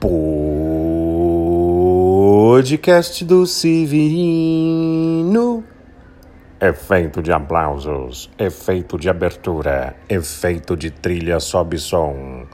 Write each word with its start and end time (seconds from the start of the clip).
Podcast 0.00 1.60
do 3.26 3.46
Severino. 3.46 5.62
Efeito 6.58 7.22
de 7.22 7.30
aplausos, 7.30 8.30
efeito 8.38 8.98
de 8.98 9.10
abertura, 9.10 9.94
efeito 10.08 10.74
de 10.74 10.90
trilha 10.90 11.38
sobe 11.38 11.78
som, 11.78 12.46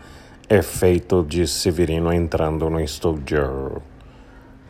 efeito 0.51 1.25
de 1.25 1.47
Severino 1.47 2.13
entrando 2.13 2.69
no 2.69 2.81
estúdio. 2.81 3.81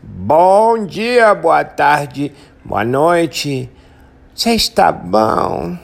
Bom 0.02 0.84
dia, 0.84 1.34
boa 1.34 1.64
tarde, 1.64 2.30
boa 2.62 2.84
noite. 2.84 3.70
Você 4.34 4.52
está 4.52 4.93
bom? 4.93 5.79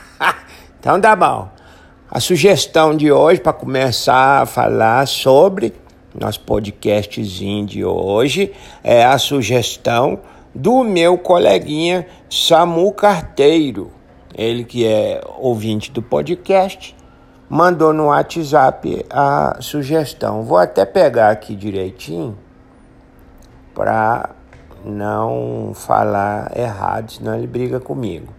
então 0.80 0.98
tá 0.98 1.14
bom. 1.14 1.53
A 2.14 2.20
sugestão 2.20 2.96
de 2.96 3.10
hoje 3.10 3.40
para 3.40 3.52
começar 3.52 4.42
a 4.42 4.46
falar 4.46 5.04
sobre 5.08 5.74
nosso 6.14 6.38
podcastzinho 6.42 7.66
de 7.66 7.84
hoje 7.84 8.52
é 8.84 9.04
a 9.04 9.18
sugestão 9.18 10.20
do 10.54 10.84
meu 10.84 11.18
coleguinha 11.18 12.06
Samu 12.30 12.92
Carteiro. 12.92 13.90
Ele 14.32 14.62
que 14.62 14.86
é 14.86 15.20
ouvinte 15.38 15.90
do 15.90 16.00
podcast, 16.00 16.94
mandou 17.50 17.92
no 17.92 18.04
WhatsApp 18.04 19.04
a 19.10 19.56
sugestão. 19.58 20.44
Vou 20.44 20.58
até 20.58 20.84
pegar 20.84 21.30
aqui 21.30 21.56
direitinho 21.56 22.38
para 23.74 24.30
não 24.84 25.72
falar 25.74 26.56
errado, 26.56 27.10
senão 27.10 27.34
ele 27.34 27.48
briga 27.48 27.80
comigo. 27.80 28.32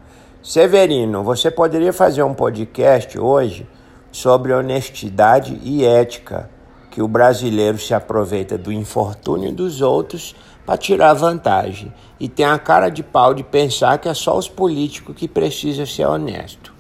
Severino, 0.46 1.24
você 1.24 1.50
poderia 1.50 1.92
fazer 1.92 2.22
um 2.22 2.36
podcast 2.36 3.18
hoje 3.18 3.68
sobre 4.12 4.54
honestidade 4.54 5.60
e 5.64 5.84
ética, 5.84 6.48
que 6.92 7.02
o 7.02 7.08
brasileiro 7.08 7.80
se 7.80 7.96
aproveita 7.96 8.56
do 8.56 8.72
infortúnio 8.72 9.52
dos 9.52 9.82
outros 9.82 10.36
para 10.64 10.78
tirar 10.78 11.16
vantagem 11.16 11.92
e 12.20 12.30
tem 12.30 12.46
a 12.46 12.60
cara 12.60 12.90
de 12.90 13.02
pau 13.02 13.34
de 13.34 13.44
pensar 13.44 13.98
que 13.98 14.08
é 14.08 14.14
só 14.14 14.38
os 14.38 14.48
políticos 14.48 15.16
que 15.16 15.28
precisam 15.28 15.84
ser 15.84 16.06
honesto. 16.06 16.72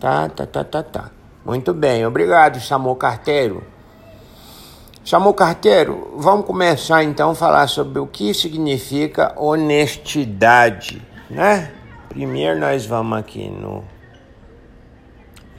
Tá, 0.00 0.26
tá, 0.30 0.46
tá, 0.46 0.64
tá, 0.64 0.82
tá. 0.82 1.10
Muito 1.44 1.74
bem, 1.74 2.06
obrigado, 2.06 2.58
Samu 2.58 2.96
Carteiro. 2.96 3.64
Samu 5.04 5.34
Carteiro, 5.34 6.14
vamos 6.16 6.46
começar 6.46 7.04
então 7.04 7.32
a 7.32 7.34
falar 7.34 7.66
sobre 7.66 7.98
o 7.98 8.06
que 8.06 8.32
significa 8.32 9.34
honestidade, 9.36 11.06
né? 11.28 11.74
Primeiro 12.18 12.58
nós 12.58 12.84
vamos 12.84 13.16
aqui 13.16 13.48
no 13.48 13.84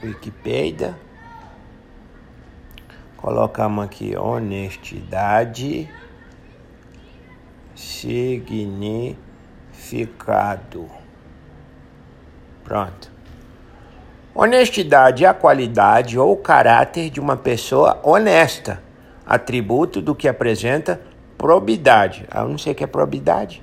Wikipedia. 0.04 0.94
Colocamos 3.16 3.82
aqui 3.82 4.14
honestidade, 4.14 5.88
significado. 7.74 9.16
Pronto. 12.62 13.10
Honestidade 14.34 15.24
é 15.24 15.28
a 15.28 15.32
qualidade 15.32 16.18
ou 16.18 16.36
caráter 16.36 17.08
de 17.08 17.20
uma 17.20 17.38
pessoa 17.38 17.98
honesta, 18.02 18.82
atributo 19.24 20.02
do 20.02 20.14
que 20.14 20.28
apresenta 20.28 21.00
probidade. 21.38 22.28
Eu 22.34 22.46
não 22.50 22.58
sei 22.58 22.74
o 22.74 22.76
que 22.76 22.84
é 22.84 22.86
probidade, 22.86 23.62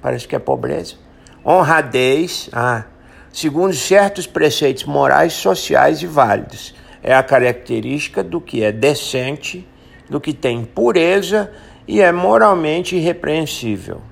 parece 0.00 0.28
que 0.28 0.36
é 0.36 0.38
pobreza 0.38 1.05
honradez, 1.46 2.50
ah, 2.52 2.84
segundo 3.32 3.72
certos 3.72 4.26
preceitos 4.26 4.84
morais, 4.84 5.32
sociais 5.32 6.02
e 6.02 6.06
válidos. 6.06 6.74
É 7.02 7.14
a 7.14 7.22
característica 7.22 8.24
do 8.24 8.40
que 8.40 8.64
é 8.64 8.72
decente, 8.72 9.66
do 10.10 10.20
que 10.20 10.32
tem 10.32 10.64
pureza 10.64 11.52
e 11.86 12.00
é 12.00 12.10
moralmente 12.10 12.96
irrepreensível. 12.96 14.02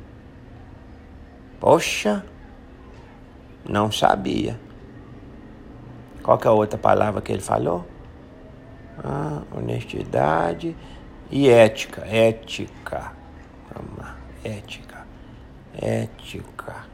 Poxa, 1.59 2.25
não 3.69 3.91
sabia. 3.91 4.61
Qual 6.23 6.39
que 6.39 6.47
é 6.47 6.51
a 6.51 6.55
outra 6.55 6.79
palavra 6.79 7.21
que 7.21 7.33
ele 7.33 7.43
falou? 7.43 7.85
Ah, 9.03 9.43
honestidade 9.57 10.77
e 11.31 11.49
ética. 11.49 12.07
Ética. 12.07 13.13
Ética. 14.45 15.07
Ética. 15.75 16.94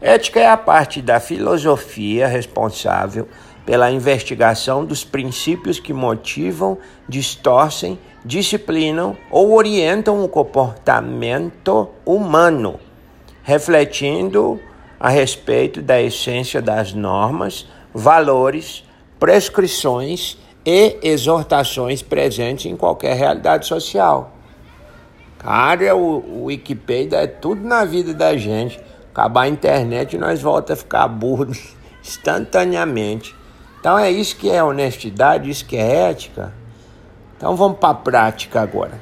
Ética 0.00 0.38
é 0.38 0.46
a 0.46 0.56
parte 0.56 1.02
da 1.02 1.18
filosofia 1.18 2.28
responsável 2.28 3.28
pela 3.66 3.90
investigação 3.90 4.84
dos 4.84 5.04
princípios 5.04 5.80
que 5.80 5.92
motivam, 5.92 6.78
distorcem, 7.08 7.98
disciplinam 8.24 9.16
ou 9.28 9.52
orientam 9.52 10.24
o 10.24 10.28
comportamento 10.28 11.88
humano, 12.06 12.78
refletindo 13.42 14.60
a 15.00 15.08
respeito 15.08 15.82
da 15.82 16.00
essência 16.00 16.62
das 16.62 16.92
normas, 16.92 17.66
valores, 17.92 18.84
prescrições 19.18 20.38
e 20.64 20.96
exortações 21.02 22.02
presentes 22.02 22.66
em 22.66 22.76
qualquer 22.76 23.16
realidade 23.16 23.66
social. 23.66 24.32
Cara, 25.38 25.94
o, 25.96 26.18
o 26.18 26.44
Wikipedia 26.44 27.18
é 27.18 27.26
tudo 27.26 27.66
na 27.66 27.84
vida 27.84 28.14
da 28.14 28.36
gente 28.36 28.80
acabar 29.18 29.42
a 29.42 29.48
internet 29.48 30.14
e 30.14 30.18
nós 30.18 30.40
volta 30.40 30.74
a 30.74 30.76
ficar 30.76 31.08
burros 31.08 31.74
instantaneamente. 32.00 33.34
Então 33.80 33.98
é 33.98 34.10
isso 34.10 34.36
que 34.36 34.48
é 34.48 34.62
honestidade, 34.62 35.50
isso 35.50 35.64
que 35.66 35.76
é 35.76 36.10
ética. 36.10 36.54
Então 37.36 37.56
vamos 37.56 37.78
para 37.78 37.90
a 37.90 37.94
prática 37.94 38.60
agora. 38.60 39.00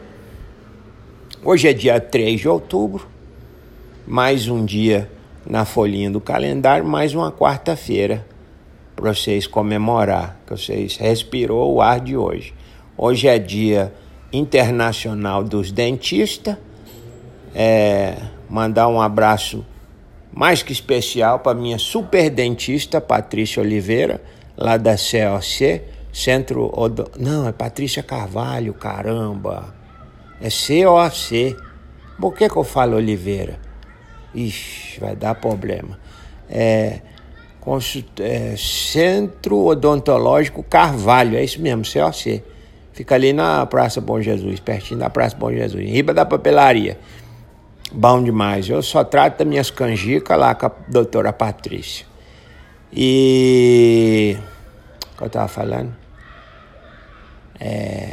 Hoje 1.44 1.68
é 1.68 1.72
dia 1.74 2.00
3 2.00 2.40
de 2.40 2.48
outubro, 2.48 3.06
mais 4.06 4.48
um 4.48 4.64
dia 4.64 5.10
na 5.44 5.64
folhinha 5.66 6.10
do 6.10 6.20
calendário, 6.20 6.84
mais 6.84 7.14
uma 7.14 7.30
quarta-feira 7.30 8.26
para 8.96 9.12
vocês 9.12 9.46
comemorar 9.46 10.40
que 10.46 10.56
vocês 10.56 10.96
respirou 10.96 11.74
o 11.74 11.82
ar 11.82 12.00
de 12.00 12.16
hoje. 12.16 12.54
Hoje 12.96 13.28
é 13.28 13.38
dia 13.38 13.92
internacional 14.32 15.44
dos 15.44 15.70
dentistas. 15.70 16.56
É, 17.54 18.16
mandar 18.48 18.88
um 18.88 19.00
abraço 19.00 19.64
mais 20.36 20.62
que 20.62 20.70
especial 20.70 21.38
para 21.38 21.58
minha 21.58 21.78
super 21.78 22.28
dentista 22.28 23.00
Patrícia 23.00 23.62
Oliveira, 23.62 24.20
lá 24.54 24.76
da 24.76 24.94
COC, 24.94 25.80
Centro 26.12 26.70
Odo... 26.78 27.10
Não, 27.18 27.48
é 27.48 27.52
Patrícia 27.52 28.02
Carvalho, 28.02 28.74
caramba. 28.74 29.74
É 30.38 30.48
COC. 30.50 31.56
Por 32.20 32.34
que, 32.34 32.50
que 32.50 32.56
eu 32.56 32.64
falo 32.64 32.98
Oliveira? 32.98 33.58
Ixi, 34.34 35.00
vai 35.00 35.16
dar 35.16 35.36
problema. 35.36 35.98
É, 36.50 37.00
é, 38.20 38.54
Centro 38.58 39.64
Odontológico 39.64 40.62
Carvalho, 40.62 41.38
é 41.38 41.44
isso 41.44 41.62
mesmo, 41.62 41.82
COC. 41.82 42.42
Fica 42.92 43.14
ali 43.14 43.32
na 43.32 43.64
Praça 43.64 44.02
Bom 44.02 44.20
Jesus, 44.20 44.60
pertinho 44.60 45.00
da 45.00 45.08
Praça 45.08 45.34
Bom 45.34 45.50
Jesus, 45.50 45.82
em 45.82 45.88
riba 45.88 46.12
da 46.12 46.26
papelaria. 46.26 46.98
Bom 47.92 48.22
demais. 48.22 48.68
Eu 48.68 48.82
só 48.82 49.04
trato 49.04 49.38
das 49.38 49.46
minhas 49.46 49.70
canjicas 49.70 50.38
lá 50.38 50.54
com 50.54 50.66
a 50.66 50.72
doutora 50.88 51.32
Patrícia. 51.32 52.06
E. 52.92 54.36
O 55.12 55.16
que 55.16 55.22
eu 55.22 55.26
estava 55.28 55.48
falando? 55.48 55.94
É. 57.60 58.10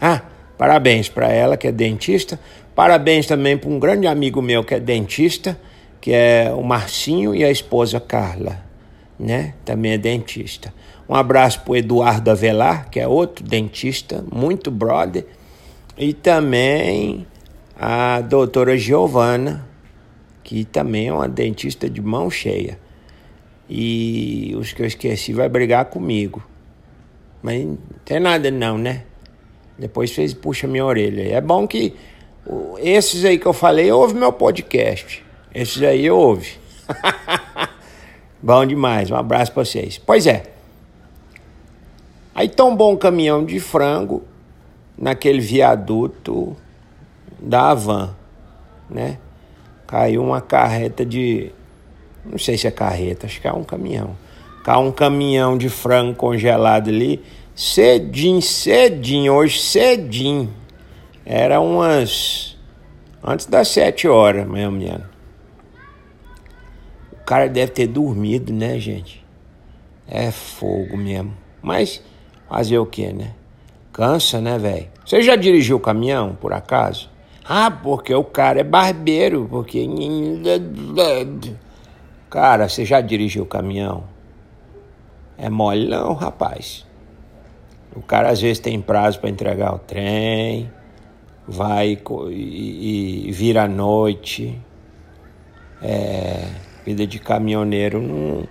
Ah, 0.00 0.22
parabéns 0.58 1.08
para 1.08 1.28
ela 1.28 1.56
que 1.56 1.68
é 1.68 1.72
dentista. 1.72 2.38
Parabéns 2.74 3.26
também 3.26 3.56
para 3.56 3.70
um 3.70 3.78
grande 3.78 4.06
amigo 4.06 4.42
meu 4.42 4.64
que 4.64 4.74
é 4.74 4.80
dentista, 4.80 5.58
que 6.00 6.12
é 6.12 6.52
o 6.52 6.62
Marcinho 6.62 7.34
e 7.34 7.44
a 7.44 7.50
esposa 7.50 8.00
Carla, 8.00 8.58
né? 9.18 9.54
Também 9.64 9.92
é 9.92 9.98
dentista. 9.98 10.74
Um 11.08 11.14
abraço 11.14 11.60
para 11.60 11.78
Eduardo 11.78 12.30
Avelar, 12.30 12.90
que 12.90 12.98
é 12.98 13.06
outro 13.06 13.44
dentista, 13.44 14.24
muito 14.32 14.70
brother. 14.70 15.24
E 15.96 16.12
também 16.12 17.24
a 17.86 18.22
doutora 18.22 18.78
Giovana, 18.78 19.68
que 20.42 20.64
também 20.64 21.08
é 21.08 21.12
uma 21.12 21.28
dentista 21.28 21.90
de 21.90 22.00
mão 22.00 22.30
cheia. 22.30 22.80
E 23.68 24.54
os 24.58 24.72
que 24.72 24.80
eu 24.80 24.86
esqueci 24.86 25.34
vai 25.34 25.50
brigar 25.50 25.84
comigo. 25.84 26.42
Mas 27.42 27.62
não 27.62 27.78
tem 28.02 28.18
nada 28.18 28.50
não, 28.50 28.78
né? 28.78 29.04
Depois 29.78 30.10
fez 30.12 30.32
puxa 30.32 30.66
minha 30.66 30.82
orelha. 30.82 31.30
É 31.30 31.42
bom 31.42 31.68
que 31.68 31.94
esses 32.78 33.22
aí 33.22 33.38
que 33.38 33.44
eu 33.44 33.52
falei, 33.52 33.92
ouve 33.92 34.14
meu 34.14 34.32
podcast. 34.32 35.22
Esses 35.54 35.82
aí 35.82 36.10
ouve. 36.10 36.52
bom 38.42 38.64
demais. 38.64 39.10
Um 39.10 39.16
abraço 39.16 39.52
para 39.52 39.62
vocês. 39.62 39.98
Pois 39.98 40.26
é. 40.26 40.44
Aí 42.34 42.48
tão 42.48 42.74
bom 42.74 42.96
caminhão 42.96 43.44
de 43.44 43.60
frango 43.60 44.22
naquele 44.96 45.40
viaduto 45.40 46.56
da 47.44 47.70
Havan, 47.70 48.14
né? 48.88 49.18
Caiu 49.86 50.22
uma 50.22 50.40
carreta 50.40 51.04
de. 51.04 51.52
Não 52.24 52.38
sei 52.38 52.56
se 52.56 52.66
é 52.66 52.70
carreta, 52.70 53.26
acho 53.26 53.40
que 53.40 53.46
é 53.46 53.52
um 53.52 53.64
caminhão. 53.64 54.16
Caiu 54.64 54.80
um 54.80 54.92
caminhão 54.92 55.58
de 55.58 55.68
frango 55.68 56.14
congelado 56.14 56.88
ali, 56.88 57.22
Cedinho, 57.54 58.42
cedinho, 58.42 59.32
hoje 59.32 59.60
cedinho. 59.60 60.52
Era 61.24 61.60
umas. 61.60 62.58
Antes 63.22 63.46
das 63.46 63.68
sete 63.68 64.08
horas, 64.08 64.44
ou 64.44 64.52
menos. 64.52 65.06
O 67.12 67.24
cara 67.24 67.48
deve 67.48 67.70
ter 67.70 67.86
dormido, 67.86 68.52
né, 68.52 68.78
gente? 68.78 69.24
É 70.06 70.30
fogo 70.32 70.96
mesmo. 70.96 71.32
Mas 71.62 72.02
fazer 72.48 72.78
o 72.78 72.84
que, 72.84 73.12
né? 73.12 73.34
Cansa, 73.92 74.40
né, 74.40 74.58
velho? 74.58 74.88
Você 75.06 75.22
já 75.22 75.36
dirigiu 75.36 75.78
caminhão, 75.78 76.34
por 76.34 76.52
acaso? 76.52 77.08
Ah, 77.46 77.70
porque 77.70 78.14
o 78.14 78.24
cara 78.24 78.60
é 78.60 78.64
barbeiro, 78.64 79.46
porque. 79.50 79.86
Cara, 82.30 82.68
você 82.68 82.84
já 82.84 83.00
dirigiu 83.00 83.44
caminhão? 83.44 84.04
É 85.36 85.50
mole 85.50 85.88
não, 85.88 86.14
rapaz. 86.14 86.86
O 87.94 88.00
cara 88.00 88.30
às 88.30 88.40
vezes 88.40 88.58
tem 88.58 88.80
prazo 88.80 89.20
para 89.20 89.30
entregar 89.30 89.74
o 89.74 89.78
trem, 89.78 90.70
vai 91.46 91.98
e, 92.30 93.28
e 93.28 93.32
vira 93.32 93.64
à 93.64 93.68
noite. 93.68 94.58
É, 95.82 96.48
vida 96.84 97.06
de 97.06 97.18
caminhoneiro 97.18 98.00
não, 98.00 98.48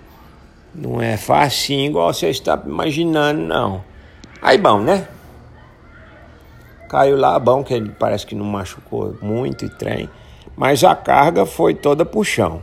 não 0.74 1.02
é 1.02 1.18
fácil 1.18 1.80
igual 1.80 2.14
você 2.14 2.30
está 2.30 2.62
imaginando, 2.64 3.42
não. 3.42 3.84
Aí, 4.42 4.58
bom, 4.58 4.80
né? 4.80 5.08
Caiu 6.94 7.18
lá, 7.18 7.40
bom, 7.40 7.64
que 7.64 7.74
ele 7.74 7.90
parece 7.90 8.24
que 8.24 8.36
não 8.36 8.46
machucou 8.46 9.18
muito 9.20 9.66
e 9.66 9.70
trem, 9.70 10.08
mas 10.56 10.84
a 10.84 10.96
carga 10.96 11.44
foi 11.44 11.74
toda 11.74 12.06
pro 12.06 12.24
chão. 12.24 12.62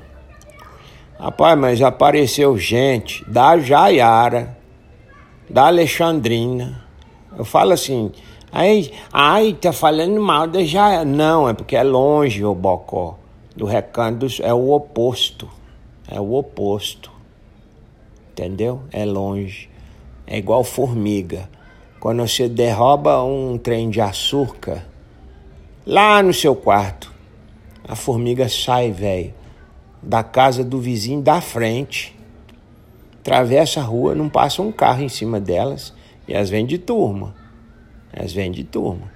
Rapaz, 1.18 1.58
mas 1.58 1.82
apareceu 1.82 2.56
gente 2.56 3.28
da 3.28 3.58
Jaiara, 3.58 4.56
da 5.48 5.66
Alexandrina. 5.66 6.80
Eu 7.36 7.44
falo 7.44 7.72
assim, 7.72 8.12
ai, 8.52 8.92
ai, 9.12 9.52
tá 9.52 9.72
falando 9.72 10.20
mal 10.20 10.46
da 10.46 10.62
Jaiara. 10.62 11.04
Não, 11.04 11.48
é 11.48 11.52
porque 11.52 11.74
é 11.74 11.82
longe 11.82 12.44
o 12.44 12.54
Bocó. 12.54 13.18
Do 13.56 13.66
recanto 13.66 14.28
é 14.44 14.54
o 14.54 14.70
oposto. 14.70 15.50
É 16.08 16.20
o 16.20 16.34
oposto. 16.34 17.10
Entendeu? 18.30 18.82
É 18.92 19.04
longe. 19.04 19.68
É 20.24 20.38
igual 20.38 20.62
formiga. 20.62 21.50
Quando 22.00 22.26
você 22.26 22.48
derruba 22.48 23.22
um 23.22 23.58
trem 23.58 23.90
de 23.90 24.00
açúcar, 24.00 24.86
lá 25.86 26.22
no 26.22 26.32
seu 26.32 26.56
quarto, 26.56 27.12
a 27.86 27.94
formiga 27.94 28.48
sai, 28.48 28.90
velho, 28.90 29.34
da 30.02 30.22
casa 30.22 30.64
do 30.64 30.80
vizinho 30.80 31.20
da 31.20 31.42
frente, 31.42 32.18
atravessa 33.20 33.80
a 33.80 33.82
rua, 33.82 34.14
não 34.14 34.30
passa 34.30 34.62
um 34.62 34.72
carro 34.72 35.02
em 35.02 35.10
cima 35.10 35.38
delas, 35.38 35.92
e 36.26 36.32
elas 36.32 36.48
vêm 36.48 36.64
de 36.64 36.78
turma. 36.78 37.34
Elas 38.10 38.32
vêm 38.32 38.50
de 38.50 38.64
turma. 38.64 39.12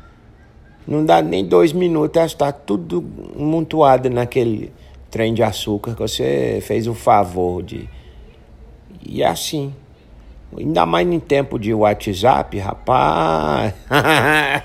Não 0.87 1.07
dá 1.07 1.23
nem 1.23 1.43
dois 1.43 1.73
minutos, 1.73 2.19
elas 2.19 2.33
estão 2.33 2.49
tá 2.49 2.53
tudo 2.53 3.03
montuada 3.35 4.11
naquele 4.11 4.71
trem 5.11 5.33
de 5.33 5.43
açúcar 5.43 5.95
que 5.95 6.03
você 6.03 6.59
fez 6.61 6.87
o 6.87 6.93
favor 6.93 7.63
de. 7.63 7.89
E 9.03 9.23
é 9.23 9.27
assim. 9.27 9.73
Ainda 10.57 10.87
mais 10.87 11.07
em 11.07 11.19
tempo 11.19 11.59
de 11.59 11.75
WhatsApp, 11.75 12.59
rapaz. 12.59 13.75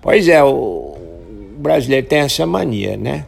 pois 0.00 0.28
é, 0.28 0.42
o 0.42 0.96
brasileiro 1.58 2.06
tem 2.06 2.20
essa 2.20 2.46
mania, 2.46 2.96
né? 2.96 3.26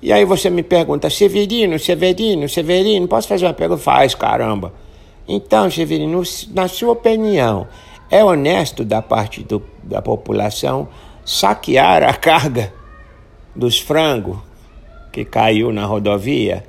E 0.00 0.12
aí 0.12 0.24
você 0.24 0.48
me 0.50 0.62
pergunta, 0.62 1.10
Severino, 1.10 1.78
Severino, 1.78 2.48
Severino, 2.48 3.08
posso 3.08 3.26
fazer 3.28 3.46
uma 3.46 3.54
pergunta? 3.54 3.82
Faz, 3.82 4.14
caramba. 4.14 4.72
Então, 5.26 5.70
Severino, 5.70 6.22
na 6.54 6.68
sua 6.68 6.92
opinião, 6.92 7.66
é 8.10 8.22
honesto 8.22 8.84
da 8.84 9.02
parte 9.02 9.42
do, 9.42 9.62
da 9.82 10.00
população 10.00 10.88
saquear 11.24 12.04
a 12.04 12.14
carga 12.14 12.72
dos 13.54 13.80
frangos 13.80 14.38
que 15.12 15.24
caiu 15.24 15.72
na 15.72 15.84
rodovia? 15.84 16.64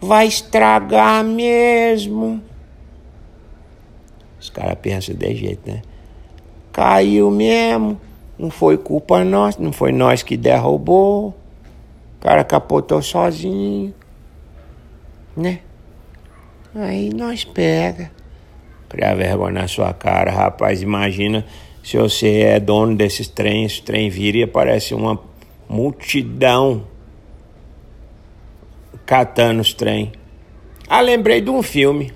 Vai 0.00 0.26
estragar 0.26 1.24
mesmo. 1.24 2.40
Os 4.46 4.50
caras 4.50 4.78
pensam 4.80 5.12
de 5.12 5.34
jeito, 5.34 5.68
né? 5.68 5.82
Caiu 6.72 7.32
mesmo, 7.32 8.00
não 8.38 8.48
foi 8.48 8.78
culpa 8.78 9.24
nossa, 9.24 9.60
não 9.60 9.72
foi 9.72 9.90
nós 9.90 10.22
que 10.22 10.36
derrubou. 10.36 11.30
O 11.30 12.20
cara 12.20 12.44
capotou 12.44 13.02
sozinho, 13.02 13.92
né? 15.36 15.58
Aí 16.76 17.10
nós 17.12 17.44
pega. 17.44 18.12
Criar 18.88 19.16
vergonha 19.16 19.62
na 19.62 19.68
sua 19.68 19.92
cara, 19.92 20.30
rapaz. 20.30 20.80
Imagina 20.80 21.44
se 21.82 21.96
você 21.96 22.42
é 22.42 22.60
dono 22.60 22.94
desses 22.94 23.26
trens, 23.26 23.78
o 23.78 23.82
trem 23.82 24.08
vira 24.08 24.38
e 24.38 24.42
aparece 24.44 24.94
uma 24.94 25.18
multidão 25.68 26.86
catando 29.04 29.60
os 29.60 29.74
trem. 29.74 30.12
Ah, 30.88 31.00
lembrei 31.00 31.40
de 31.40 31.50
um 31.50 31.64
filme 31.64 32.12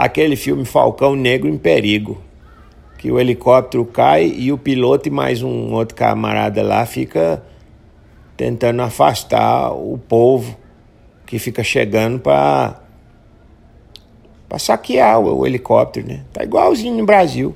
aquele 0.00 0.34
filme 0.34 0.64
Falcão 0.64 1.14
Negro 1.14 1.46
em 1.46 1.58
Perigo, 1.58 2.22
que 2.96 3.12
o 3.12 3.20
helicóptero 3.20 3.84
cai 3.84 4.24
e 4.24 4.50
o 4.50 4.56
piloto 4.56 5.08
e 5.08 5.10
mais 5.10 5.42
um 5.42 5.74
outro 5.74 5.94
camarada 5.94 6.62
lá 6.62 6.86
fica 6.86 7.42
tentando 8.34 8.80
afastar 8.80 9.70
o 9.72 9.98
povo 9.98 10.56
que 11.26 11.38
fica 11.38 11.62
chegando 11.62 12.18
para 12.18 12.80
para 14.48 14.58
saquear 14.58 15.20
o, 15.20 15.40
o, 15.40 15.46
helicóptero, 15.46 16.08
né? 16.08 16.24
Tá 16.32 16.42
igualzinho 16.42 16.96
no 16.96 17.04
Brasil. 17.04 17.54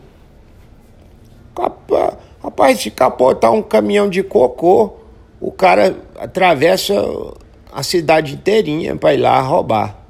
Rapaz, 2.43 2.79
se 2.79 2.91
capotar 2.91 3.52
um 3.52 3.62
caminhão 3.62 4.08
de 4.08 4.23
cocô, 4.23 4.93
o 5.41 5.50
cara 5.50 5.96
atravessa 6.19 6.94
a 7.73 7.82
cidade 7.82 8.35
inteirinha 8.35 8.94
para 8.94 9.14
ir 9.14 9.17
lá 9.17 9.41
roubar. 9.41 10.04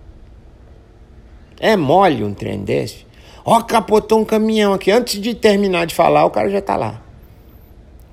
É 1.60 1.76
mole 1.76 2.24
um 2.24 2.34
trem 2.34 2.60
desse? 2.60 3.06
Ó, 3.44 3.60
capotou 3.60 4.20
um 4.20 4.24
caminhão 4.24 4.72
aqui. 4.72 4.90
Antes 4.90 5.20
de 5.20 5.34
terminar 5.34 5.86
de 5.86 5.94
falar, 5.94 6.24
o 6.24 6.30
cara 6.30 6.48
já 6.48 6.60
tá 6.60 6.76
lá. 6.76 7.02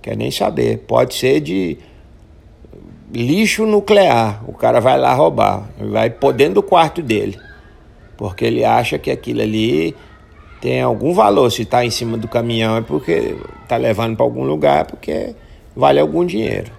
Quer 0.02 0.18
nem 0.18 0.30
saber. 0.30 0.80
Pode 0.80 1.14
ser 1.14 1.40
de 1.40 1.78
lixo 3.14 3.66
nuclear. 3.66 4.44
O 4.48 4.54
cara 4.54 4.80
vai 4.80 4.98
lá 5.00 5.14
roubar. 5.14 5.70
Vai 5.80 6.10
pôr 6.10 6.34
dentro 6.34 6.56
do 6.56 6.64
quarto 6.64 7.02
dele. 7.02 7.40
Porque 8.18 8.46
ele 8.46 8.66
acha 8.66 8.98
que 9.00 9.10
aquilo 9.10 9.42
ali 9.42 9.96
tem 10.60 10.82
algum 10.82 11.14
valor. 11.14 11.50
Se 11.50 11.62
está 11.62 11.86
em 11.86 11.90
cima 11.90 12.18
do 12.18 12.28
caminhão 12.28 12.78
é 12.78 12.82
porque 12.82 13.36
está 13.64 13.78
levando 13.78 14.18
para 14.18 14.26
algum 14.26 14.44
lugar, 14.44 14.86
porque 14.86 15.34
vale 15.76 16.00
algum 16.00 16.26
dinheiro. 16.26 16.72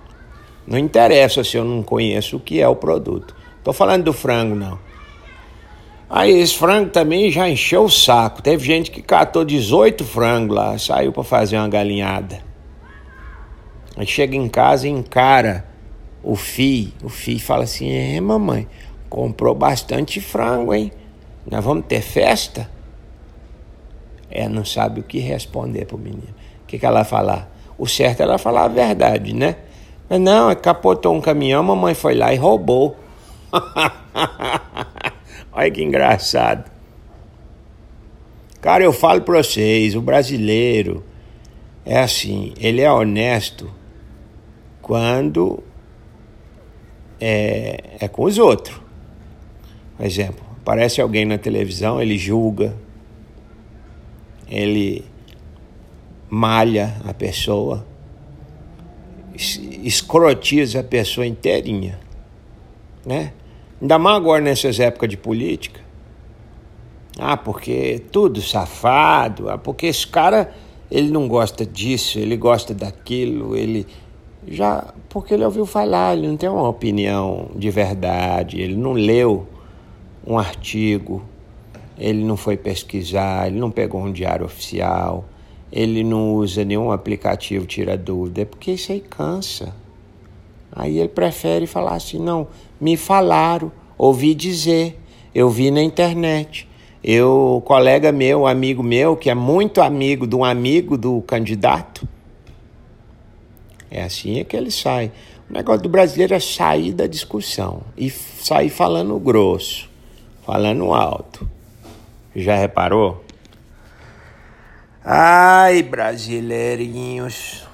Não 0.66 0.78
interessa 0.78 1.42
se 1.42 1.56
eu 1.56 1.64
não 1.64 1.82
conheço 1.82 2.36
o 2.36 2.40
que 2.40 2.60
é 2.60 2.68
o 2.68 2.76
produto. 2.76 3.34
Estou 3.58 3.72
falando 3.72 4.04
do 4.04 4.12
frango, 4.12 4.54
não. 4.54 4.78
Aí 6.14 6.30
esse 6.30 6.58
frango 6.58 6.90
também 6.90 7.30
já 7.30 7.48
encheu 7.48 7.84
o 7.84 7.88
saco. 7.88 8.42
Teve 8.42 8.62
gente 8.62 8.90
que 8.90 9.00
catou 9.00 9.46
18 9.46 10.04
frangos 10.04 10.54
lá, 10.54 10.76
saiu 10.76 11.10
para 11.10 11.24
fazer 11.24 11.56
uma 11.56 11.70
galinhada. 11.70 12.40
Aí 13.96 14.06
chega 14.06 14.36
em 14.36 14.46
casa 14.46 14.86
e 14.86 14.90
encara 14.90 15.64
o 16.22 16.36
filho. 16.36 16.92
O 17.02 17.08
filho 17.08 17.40
fala 17.40 17.64
assim: 17.64 17.90
É, 17.90 18.20
mamãe, 18.20 18.68
comprou 19.08 19.54
bastante 19.54 20.20
frango, 20.20 20.74
hein? 20.74 20.92
Nós 21.50 21.64
vamos 21.64 21.86
ter 21.86 22.02
festa? 22.02 22.70
É, 24.30 24.46
não 24.50 24.66
sabe 24.66 25.00
o 25.00 25.02
que 25.02 25.18
responder 25.18 25.86
pro 25.86 25.96
menino. 25.96 26.34
O 26.62 26.66
que, 26.66 26.78
que 26.78 26.84
ela 26.84 27.04
falar? 27.04 27.50
O 27.78 27.86
certo 27.86 28.20
é 28.20 28.24
ela 28.24 28.36
falar 28.36 28.64
a 28.64 28.68
verdade, 28.68 29.34
né? 29.34 29.56
Mas 30.10 30.20
não, 30.20 30.50
é 30.50 30.54
capotou 30.54 31.14
um 31.14 31.22
caminhão, 31.22 31.62
mamãe 31.62 31.94
foi 31.94 32.14
lá 32.14 32.34
e 32.34 32.36
roubou. 32.36 32.96
Olha 35.52 35.70
que 35.70 35.82
engraçado. 35.82 36.70
Cara, 38.60 38.84
eu 38.84 38.92
falo 38.92 39.20
para 39.22 39.42
vocês, 39.42 39.94
o 39.94 40.00
brasileiro 40.00 41.04
é 41.84 41.98
assim, 41.98 42.54
ele 42.58 42.80
é 42.80 42.90
honesto 42.90 43.70
quando 44.80 45.62
é, 47.20 47.96
é 48.00 48.08
com 48.08 48.24
os 48.24 48.38
outros. 48.38 48.80
Por 49.96 50.06
exemplo, 50.06 50.44
aparece 50.60 51.00
alguém 51.00 51.24
na 51.24 51.38
televisão, 51.38 52.00
ele 52.00 52.16
julga, 52.16 52.74
ele 54.48 55.04
malha 56.30 56.96
a 57.04 57.12
pessoa, 57.12 57.86
escrotiza 59.34 60.80
a 60.80 60.84
pessoa 60.84 61.26
inteirinha, 61.26 61.98
né? 63.04 63.32
Ainda 63.82 63.98
mais 63.98 64.16
agora 64.16 64.40
nessas 64.40 64.78
épocas 64.78 65.08
de 65.08 65.16
política. 65.16 65.80
Ah, 67.18 67.36
porque 67.36 68.00
tudo 68.12 68.40
safado. 68.40 69.50
Ah, 69.50 69.58
porque 69.58 69.86
esse 69.86 70.06
cara, 70.06 70.54
ele 70.88 71.10
não 71.10 71.26
gosta 71.26 71.66
disso, 71.66 72.20
ele 72.20 72.36
gosta 72.36 72.72
daquilo, 72.72 73.56
ele 73.56 73.84
já 74.46 74.94
porque 75.08 75.34
ele 75.34 75.44
ouviu 75.44 75.66
falar, 75.66 76.16
ele 76.16 76.28
não 76.28 76.36
tem 76.36 76.48
uma 76.48 76.68
opinião 76.68 77.50
de 77.56 77.70
verdade, 77.70 78.60
ele 78.60 78.76
não 78.76 78.92
leu 78.92 79.48
um 80.24 80.38
artigo, 80.38 81.20
ele 81.98 82.22
não 82.22 82.36
foi 82.36 82.56
pesquisar, 82.56 83.48
ele 83.48 83.58
não 83.58 83.70
pegou 83.70 84.00
um 84.00 84.12
diário 84.12 84.46
oficial, 84.46 85.24
ele 85.72 86.04
não 86.04 86.34
usa 86.34 86.64
nenhum 86.64 86.92
aplicativo 86.92 87.66
tira 87.66 87.96
dúvida, 87.96 88.42
é 88.42 88.44
porque 88.44 88.70
isso 88.72 88.92
aí 88.92 89.00
cansa. 89.00 89.74
Aí 90.74 90.98
ele 90.98 91.08
prefere 91.08 91.66
falar 91.66 91.94
assim: 91.96 92.18
não, 92.18 92.46
me 92.82 92.96
falaram, 92.96 93.70
ouvi 93.96 94.34
dizer, 94.34 95.00
eu 95.32 95.48
vi 95.48 95.70
na 95.70 95.80
internet. 95.80 96.68
Eu, 97.02 97.62
colega 97.64 98.10
meu, 98.10 98.44
amigo 98.44 98.82
meu, 98.82 99.16
que 99.16 99.30
é 99.30 99.34
muito 99.36 99.80
amigo 99.80 100.26
de 100.26 100.34
um 100.34 100.44
amigo 100.44 100.98
do 100.98 101.22
candidato, 101.22 102.08
é 103.88 104.02
assim 104.02 104.40
é 104.40 104.44
que 104.44 104.56
ele 104.56 104.72
sai. 104.72 105.12
O 105.48 105.52
negócio 105.52 105.82
do 105.82 105.88
brasileiro 105.88 106.34
é 106.34 106.40
sair 106.40 106.92
da 106.92 107.06
discussão 107.06 107.82
e 107.96 108.10
sair 108.10 108.68
falando 108.68 109.16
grosso, 109.20 109.88
falando 110.44 110.92
alto. 110.92 111.48
Já 112.34 112.56
reparou? 112.56 113.24
Ai, 115.04 115.84
brasileirinhos. 115.84 117.64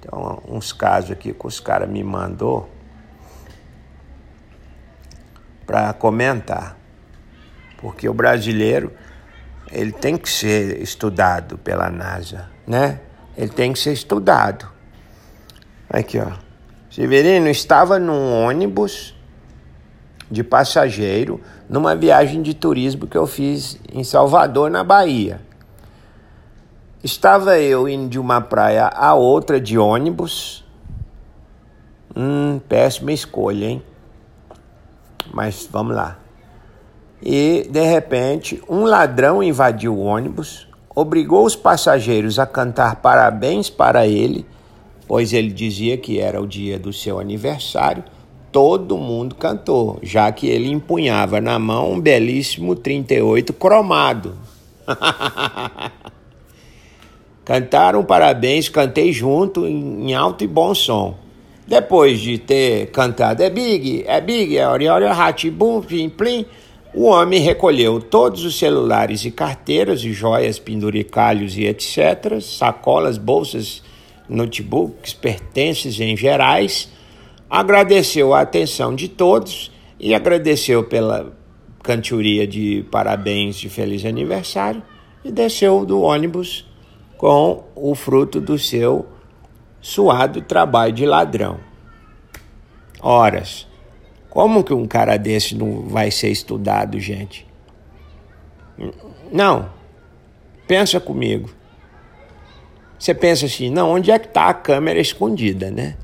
Então, 0.00 0.42
uns 0.48 0.72
casos 0.72 1.12
aqui 1.12 1.32
que 1.32 1.46
os 1.46 1.60
caras 1.60 1.88
me 1.88 2.02
mandou 2.02 2.73
para 5.66 5.92
comentar. 5.92 6.76
Porque 7.78 8.08
o 8.08 8.14
brasileiro, 8.14 8.92
ele 9.70 9.92
tem 9.92 10.16
que 10.16 10.28
ser 10.28 10.80
estudado 10.80 11.58
pela 11.58 11.90
NASA, 11.90 12.48
né? 12.66 13.00
Ele 13.36 13.50
tem 13.50 13.72
que 13.72 13.78
ser 13.78 13.92
estudado. 13.92 14.68
Aqui, 15.88 16.18
ó. 16.18 16.32
Severino 16.90 17.48
estava 17.48 17.98
num 17.98 18.44
ônibus 18.44 19.14
de 20.30 20.42
passageiro 20.42 21.40
numa 21.68 21.94
viagem 21.94 22.42
de 22.42 22.54
turismo 22.54 23.06
que 23.06 23.16
eu 23.16 23.26
fiz 23.26 23.78
em 23.92 24.04
Salvador, 24.04 24.70
na 24.70 24.84
Bahia. 24.84 25.40
Estava 27.02 27.58
eu 27.58 27.88
indo 27.88 28.08
de 28.08 28.18
uma 28.18 28.40
praia 28.40 28.86
a 28.86 29.14
outra 29.14 29.60
de 29.60 29.76
ônibus. 29.76 30.64
Hum, 32.16 32.60
péssima 32.68 33.12
escolha, 33.12 33.66
hein? 33.66 33.82
Mas 35.34 35.68
vamos 35.70 35.96
lá. 35.96 36.16
E, 37.20 37.66
de 37.68 37.84
repente, 37.84 38.62
um 38.68 38.84
ladrão 38.84 39.42
invadiu 39.42 39.96
o 39.96 40.04
ônibus, 40.04 40.68
obrigou 40.94 41.44
os 41.44 41.56
passageiros 41.56 42.38
a 42.38 42.46
cantar 42.46 42.96
parabéns 42.96 43.68
para 43.68 44.06
ele, 44.06 44.46
pois 45.08 45.32
ele 45.32 45.50
dizia 45.50 45.98
que 45.98 46.20
era 46.20 46.40
o 46.40 46.46
dia 46.46 46.78
do 46.78 46.92
seu 46.92 47.18
aniversário. 47.18 48.04
Todo 48.52 48.96
mundo 48.96 49.34
cantou, 49.34 49.98
já 50.02 50.30
que 50.30 50.46
ele 50.46 50.70
empunhava 50.70 51.40
na 51.40 51.58
mão 51.58 51.94
um 51.94 52.00
belíssimo 52.00 52.76
38 52.76 53.52
cromado. 53.54 54.36
Cantaram 57.44 58.04
parabéns, 58.04 58.68
cantei 58.68 59.12
junto 59.12 59.66
em 59.66 60.14
alto 60.14 60.44
e 60.44 60.46
bom 60.46 60.72
som. 60.74 61.23
Depois 61.66 62.20
de 62.20 62.36
ter 62.36 62.90
cantado 62.90 63.42
é 63.42 63.48
big, 63.48 64.04
é 64.06 64.20
big, 64.20 64.56
é 64.56 64.68
oriório, 64.68 65.08
ratibum, 65.08 65.80
plim, 65.80 66.10
plim, 66.10 66.44
o 66.94 67.06
homem 67.06 67.40
recolheu 67.40 68.00
todos 68.00 68.44
os 68.44 68.56
celulares 68.58 69.24
e 69.24 69.30
carteiras 69.30 70.04
e 70.04 70.12
joias, 70.12 70.58
penduricalhos 70.58 71.56
e 71.56 71.64
etc., 71.64 72.40
sacolas, 72.40 73.18
bolsas, 73.18 73.82
notebooks, 74.28 75.12
pertences 75.12 75.98
em 75.98 76.16
gerais, 76.16 76.88
agradeceu 77.48 78.34
a 78.34 78.42
atenção 78.42 78.94
de 78.94 79.08
todos 79.08 79.72
e 79.98 80.14
agradeceu 80.14 80.84
pela 80.84 81.32
cantoria 81.82 82.46
de 82.46 82.84
parabéns 82.90 83.56
de 83.56 83.68
feliz 83.68 84.04
aniversário 84.04 84.82
e 85.24 85.32
desceu 85.32 85.84
do 85.84 86.00
ônibus 86.00 86.64
com 87.16 87.64
o 87.74 87.94
fruto 87.94 88.40
do 88.40 88.58
seu 88.58 89.06
suado 89.84 90.40
trabalho 90.40 90.92
de 90.92 91.04
ladrão. 91.04 91.60
Horas 93.00 93.66
como 94.34 94.64
que 94.64 94.74
um 94.74 94.84
cara 94.84 95.16
desse 95.16 95.54
não 95.54 95.82
vai 95.82 96.10
ser 96.10 96.28
estudado, 96.28 96.98
gente? 96.98 97.46
Não. 99.30 99.70
Pensa 100.66 100.98
comigo. 100.98 101.48
Você 102.98 103.14
pensa 103.14 103.46
assim, 103.46 103.70
não, 103.70 103.90
onde 103.90 104.10
é 104.10 104.18
que 104.18 104.26
está 104.26 104.48
a 104.48 104.54
câmera 104.54 104.98
escondida, 104.98 105.70
né? 105.70 105.96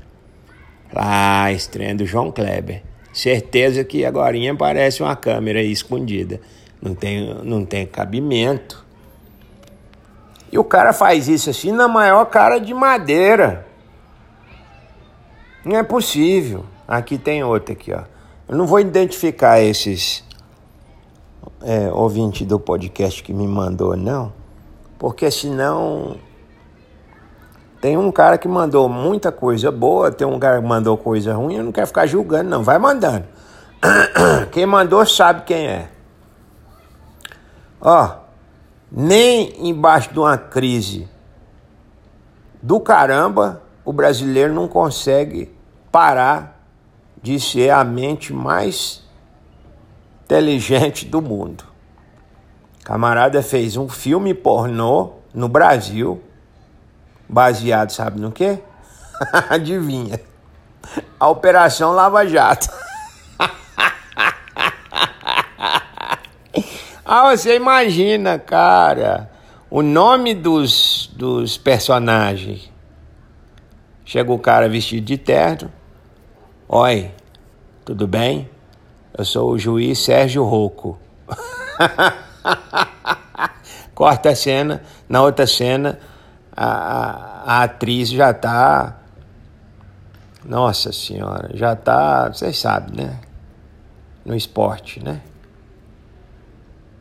Ah, 0.95 1.51
estranho 1.51 1.97
do 1.97 2.05
João 2.05 2.31
Kleber. 2.31 2.81
Certeza 3.11 3.83
que 3.83 4.05
agora 4.05 4.37
aparece 4.49 5.03
uma 5.03 5.15
câmera 5.15 5.61
escondida. 5.61 6.39
Não 6.81 6.95
tem, 6.95 7.33
não 7.43 7.65
tem 7.65 7.85
cabimento. 7.85 8.85
E 10.49 10.57
o 10.57 10.63
cara 10.63 10.93
faz 10.93 11.27
isso 11.27 11.49
assim 11.49 11.73
na 11.73 11.89
maior 11.89 12.23
cara 12.25 12.59
de 12.59 12.73
madeira. 12.73 13.67
Não 15.63 15.77
é 15.77 15.83
possível. 15.83 16.65
Aqui 16.87 17.17
tem 17.17 17.43
outra 17.43 17.73
aqui, 17.73 17.93
ó. 17.93 18.03
Eu 18.47 18.57
não 18.57 18.65
vou 18.65 18.79
identificar 18.79 19.61
esses 19.61 20.23
é, 21.61 21.89
ouvintes 21.91 22.45
do 22.45 22.59
podcast 22.59 23.23
que 23.23 23.33
me 23.33 23.47
mandou, 23.47 23.95
não, 23.95 24.33
porque 24.99 25.31
senão 25.31 26.17
tem 27.81 27.97
um 27.97 28.11
cara 28.11 28.37
que 28.37 28.47
mandou 28.47 28.87
muita 28.87 29.31
coisa 29.31 29.71
boa, 29.71 30.11
tem 30.11 30.27
um 30.27 30.37
cara 30.37 30.61
que 30.61 30.67
mandou 30.67 30.95
coisa 30.97 31.33
ruim, 31.33 31.55
eu 31.55 31.63
não 31.63 31.71
quero 31.71 31.87
ficar 31.87 32.05
julgando, 32.05 32.49
não. 32.49 32.63
Vai 32.63 32.77
mandando. 32.77 33.25
Quem 34.51 34.67
mandou 34.67 35.03
sabe 35.05 35.41
quem 35.41 35.65
é. 35.65 35.89
Ó, 37.81 38.17
nem 38.91 39.67
embaixo 39.67 40.13
de 40.13 40.19
uma 40.19 40.37
crise 40.37 41.09
do 42.61 42.79
caramba, 42.79 43.60
o 43.83 43.91
brasileiro 43.91 44.53
não 44.53 44.67
consegue 44.67 45.53
parar 45.91 46.59
de 47.21 47.39
ser 47.39 47.69
a 47.69 47.83
mente 47.83 48.33
mais 48.33 49.03
inteligente 50.23 51.05
do 51.05 51.21
mundo. 51.21 51.65
Camarada 52.83 53.43
fez 53.43 53.77
um 53.77 53.87
filme 53.87 54.33
pornô 54.33 55.13
no 55.33 55.47
Brasil, 55.47 56.21
baseado, 57.27 57.91
sabe 57.91 58.19
no 58.19 58.31
quê? 58.31 58.59
Adivinha? 59.49 60.19
A 61.19 61.29
Operação 61.29 61.91
Lava 61.91 62.25
Jato. 62.25 62.69
ah, 67.05 67.29
você 67.29 67.55
imagina, 67.55 68.39
cara, 68.39 69.29
o 69.69 69.83
nome 69.83 70.33
dos, 70.33 71.11
dos 71.13 71.57
personagens. 71.57 72.70
Chega 74.11 74.33
o 74.33 74.37
cara 74.37 74.67
vestido 74.67 75.05
de 75.05 75.17
terno, 75.17 75.71
Oi, 76.67 77.09
tudo 77.85 78.05
bem? 78.05 78.49
Eu 79.17 79.23
sou 79.23 79.51
o 79.51 79.57
juiz 79.57 79.99
Sérgio 79.99 80.43
Rocco. 80.43 80.99
Corta 83.95 84.31
a 84.31 84.35
cena, 84.35 84.83
na 85.07 85.21
outra 85.21 85.47
cena, 85.47 85.97
a, 86.51 86.65
a, 86.65 87.43
a 87.45 87.63
atriz 87.63 88.09
já 88.09 88.33
tá. 88.33 88.97
Nossa 90.43 90.91
senhora, 90.91 91.49
já 91.53 91.73
tá. 91.73 92.27
Vocês 92.27 92.59
sabem, 92.59 93.05
né? 93.05 93.17
No 94.25 94.35
esporte, 94.35 95.01
né? 95.01 95.21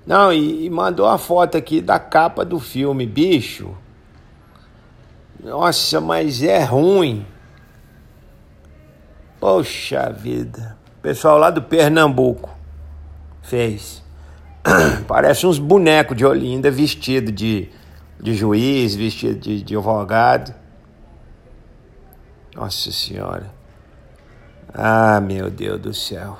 Não, 0.07 0.33
e, 0.33 0.65
e 0.65 0.71
mandou 0.71 1.09
a 1.09 1.19
foto 1.19 1.59
aqui 1.59 1.81
da 1.81 1.99
capa 1.99 2.45
do 2.45 2.61
filme, 2.61 3.05
bicho. 3.05 3.77
Nossa, 5.43 6.01
mas 6.01 6.43
é 6.43 6.63
ruim. 6.63 7.27
Poxa 9.39 10.13
vida. 10.13 10.77
Pessoal 11.01 11.39
lá 11.39 11.51
do 11.51 11.63
Pernambuco 11.63 12.51
fez. 13.43 14.03
Parece 15.09 15.47
uns 15.47 15.59
bonecos 15.59 16.17
de 16.17 16.27
Olinda 16.27 16.71
vestido 16.71 17.33
de, 17.33 17.71
de 18.21 18.35
juiz, 18.35 18.95
vestido 18.95 19.39
de, 19.39 19.63
de 19.63 19.77
advogado. 19.77 20.55
Nossa 22.55 22.93
Senhora. 22.93 23.51
Ah, 24.75 25.21
meu 25.21 25.51
Deus 25.51 25.81
do 25.81 25.95
céu. 25.95 26.39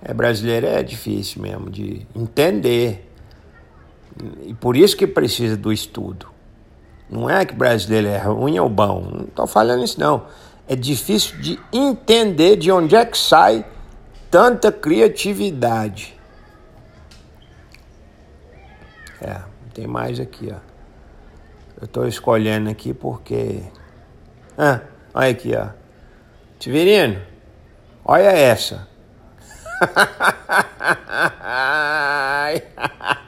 É 0.00 0.14
brasileiro 0.14 0.66
é 0.66 0.82
difícil 0.82 1.42
mesmo 1.42 1.70
de 1.70 2.06
entender. 2.14 3.10
E 4.46 4.54
por 4.54 4.76
isso 4.76 4.96
que 4.96 5.08
precisa 5.08 5.56
do 5.56 5.72
estudo. 5.72 6.33
Não 7.08 7.28
é 7.28 7.44
que 7.44 7.54
brasileiro 7.54 8.08
é 8.08 8.18
ruim 8.18 8.58
ou 8.58 8.68
bom. 8.68 9.08
Não 9.10 9.24
estou 9.24 9.46
falando 9.46 9.84
isso 9.84 10.00
não 10.00 10.26
é 10.66 10.74
difícil 10.74 11.38
de 11.38 11.60
entender 11.72 12.56
de 12.56 12.72
onde 12.72 12.96
é 12.96 13.04
que 13.04 13.18
sai 13.18 13.64
tanta 14.30 14.72
criatividade. 14.72 16.18
É, 19.20 19.42
tem 19.72 19.86
mais 19.86 20.18
aqui, 20.18 20.48
ó. 20.50 20.56
Eu 21.80 21.84
estou 21.84 22.06
escolhendo 22.06 22.70
aqui 22.70 22.94
porque. 22.94 23.62
Ah, 24.56 24.80
olha 25.12 25.30
aqui, 25.30 25.54
ó. 25.54 25.68
Tiverino, 26.58 27.20
olha 28.04 28.30
essa. 28.30 28.88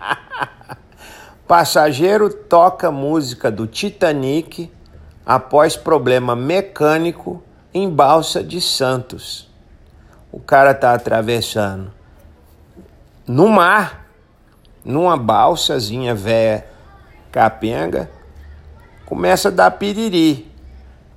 Passageiro 1.47 2.33
toca 2.33 2.91
música 2.91 3.51
do 3.51 3.67
Titanic 3.67 4.71
após 5.25 5.77
problema 5.77 6.35
mecânico 6.35 7.43
em 7.73 7.89
Balsa 7.89 8.43
de 8.43 8.61
Santos. 8.61 9.49
O 10.33 10.41
cara 10.41 10.75
tá 10.75 10.93
atravessando 10.93 11.93
no 13.27 13.49
mar, 13.49 14.07
numa 14.85 15.17
balsazinha 15.17 16.15
velha 16.15 16.65
capenga, 17.33 18.09
começa 19.05 19.49
a 19.49 19.51
dar 19.51 19.71
piriri. 19.73 20.51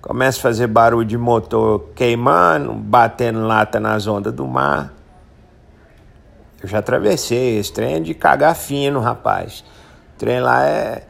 Começa 0.02 0.40
a 0.40 0.42
fazer 0.42 0.68
barulho 0.68 1.06
de 1.06 1.18
motor 1.18 1.90
queimando, 1.94 2.74
batendo 2.74 3.46
lata 3.46 3.80
nas 3.80 4.08
ondas 4.08 4.34
do 4.34 4.48
mar. 4.48 4.94
Eu 6.62 6.68
já 6.68 6.80
atravessei, 6.80 7.58
esse 7.58 7.72
trem 7.72 8.02
de 8.02 8.14
cagar 8.14 8.56
fino, 8.56 9.00
rapaz. 9.02 9.64
Trem 10.20 10.42
lá 10.42 10.66
é. 10.66 11.08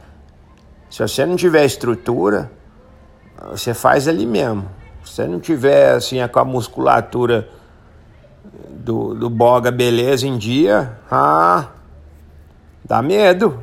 Se 0.88 1.02
você 1.02 1.26
não 1.26 1.34
tiver 1.34 1.64
estrutura, 1.64 2.50
você 3.50 3.74
faz 3.74 4.06
ali 4.06 4.24
mesmo. 4.24 4.70
Se 5.04 5.14
você 5.14 5.26
não 5.26 5.40
tiver 5.40 5.94
assim 5.94 6.16
com 6.28 6.38
a 6.38 6.44
musculatura 6.44 7.48
do, 8.68 9.12
do 9.12 9.28
boga 9.28 9.72
beleza 9.72 10.28
em 10.28 10.38
dia, 10.38 10.96
ah, 11.10 11.70
dá 12.84 13.02
medo. 13.02 13.60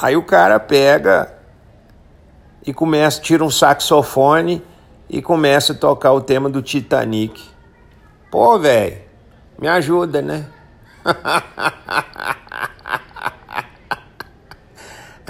Aí 0.00 0.16
o 0.16 0.22
cara 0.22 0.60
pega 0.60 1.34
e 2.64 2.72
começa, 2.72 3.20
tira 3.20 3.42
um 3.42 3.50
saxofone 3.50 4.62
e 5.08 5.20
começa 5.20 5.72
a 5.72 5.76
tocar 5.76 6.12
o 6.12 6.20
tema 6.20 6.48
do 6.48 6.62
Titanic. 6.62 7.42
Pô, 8.30 8.56
velho, 8.56 8.98
me 9.58 9.66
ajuda, 9.66 10.22
né? 10.22 10.46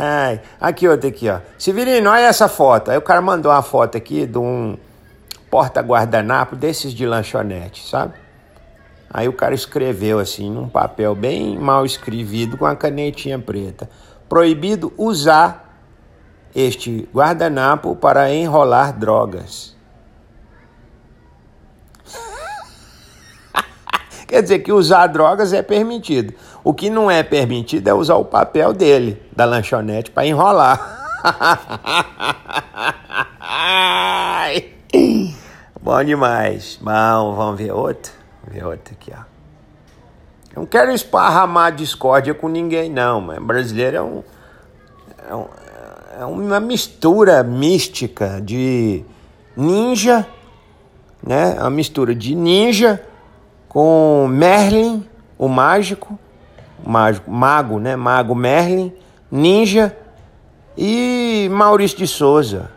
Ai, 0.03 0.41
aqui 0.59 0.89
outra 0.89 1.11
aqui, 1.11 1.29
ó. 1.29 1.41
Severino, 1.59 2.09
olha 2.09 2.23
essa 2.23 2.49
foto. 2.49 2.91
Aí 2.91 2.97
o 2.97 3.03
cara 3.03 3.21
mandou 3.21 3.53
uma 3.53 3.61
foto 3.61 3.99
aqui 3.99 4.25
de 4.25 4.39
um 4.39 4.79
porta-guardanapo 5.51 6.57
desses 6.57 6.95
de 6.95 7.05
lanchonete, 7.05 7.87
sabe? 7.87 8.15
Aí 9.13 9.29
o 9.29 9.33
cara 9.35 9.55
escreveu 9.55 10.19
assim, 10.19 10.51
num 10.51 10.71
papel 10.71 11.15
bem 11.15 11.59
mal 11.59 11.85
escrevido, 11.85 12.57
com 12.57 12.65
a 12.65 12.75
canetinha 12.75 13.39
preta. 13.39 13.91
Proibido 14.27 14.91
usar 14.97 15.85
este 16.55 17.07
guardanapo 17.13 17.95
para 17.95 18.33
enrolar 18.33 18.99
drogas. 18.99 19.77
Quer 24.31 24.43
dizer 24.43 24.61
que 24.61 24.71
usar 24.71 25.09
drogas 25.09 25.53
é 25.53 25.61
permitido. 25.61 26.33
O 26.63 26.73
que 26.73 26.89
não 26.89 27.11
é 27.11 27.21
permitido 27.21 27.89
é 27.89 27.93
usar 27.93 28.15
o 28.15 28.25
papel 28.25 28.73
dele, 28.73 29.21
da 29.35 29.45
lanchonete, 29.45 30.13
para 30.13 30.25
enrolar. 30.25 31.01
Bom 35.83 36.05
demais. 36.05 36.79
Bom, 36.81 37.35
vamos 37.35 37.59
ver 37.59 37.73
outro. 37.73 38.13
Vamos 38.45 38.57
ver 38.57 38.65
outro 38.65 38.95
aqui, 38.95 39.13
ó. 39.13 39.23
Não 40.55 40.65
quero 40.65 40.93
esparramar 40.93 41.75
discórdia 41.75 42.33
com 42.33 42.49
ninguém, 42.49 42.89
não, 42.89 43.21
mas 43.21 43.43
brasileiro 43.43 43.97
é 43.97 44.03
um, 44.03 44.23
é, 45.29 45.35
um, 45.35 45.49
é 46.21 46.25
uma 46.25 46.61
mistura 46.61 47.43
mística 47.43 48.41
de 48.41 49.05
ninja, 49.57 50.25
né? 51.21 51.57
É 51.57 51.61
uma 51.63 51.71
mistura 51.71 52.15
de 52.15 52.37
ninja 52.37 53.10
com 53.71 54.27
Merlin, 54.29 55.09
o 55.39 55.47
mágico, 55.47 56.19
mágico, 56.85 57.31
mago, 57.31 57.79
né? 57.79 57.95
Mago 57.95 58.35
Merlin, 58.35 58.93
ninja 59.31 59.97
e 60.77 61.49
Maurício 61.53 61.97
de 61.97 62.07
Souza. 62.09 62.69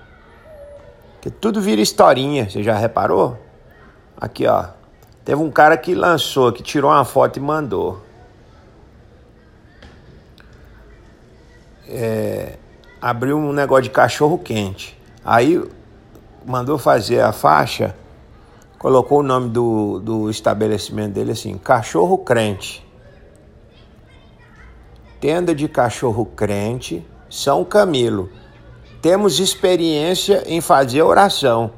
Que 1.20 1.32
tudo 1.32 1.60
vira 1.60 1.82
historinha, 1.82 2.48
você 2.48 2.62
já 2.62 2.76
reparou? 2.76 3.39
Aqui, 4.15 4.46
ó. 4.46 4.68
Teve 5.26 5.41
um 5.41 5.50
cara 5.50 5.76
que 5.78 5.96
lançou, 5.96 6.54
que 6.54 6.62
tirou 6.62 6.91
uma 6.91 7.04
foto 7.04 7.38
e 7.38 7.41
mandou. 7.41 8.00
É, 11.89 12.58
abriu 13.02 13.36
um 13.36 13.52
negócio 13.52 13.86
de 13.86 13.89
cachorro 13.89 14.38
quente. 14.38 14.96
Aí 15.26 15.60
mandou 16.46 16.78
fazer 16.78 17.22
a 17.22 17.32
faixa, 17.32 17.96
colocou 18.84 19.22
o 19.22 19.24
nome 19.24 19.50
do, 19.50 20.00
do 20.00 20.30
estabelecimento 20.30 21.13
dele 21.13 21.32
assim: 21.32 21.58
Cachorro 21.58 22.19
Crente. 22.19 22.86
Tenda 25.19 25.56
de 25.56 25.67
cachorro 25.67 26.26
crente, 26.26 27.02
São 27.30 27.63
Camilo 27.63 28.30
temos 29.04 29.38
experiência 29.38 30.43
em 30.46 30.62
fazer 30.62 31.02
oração. 31.02 31.74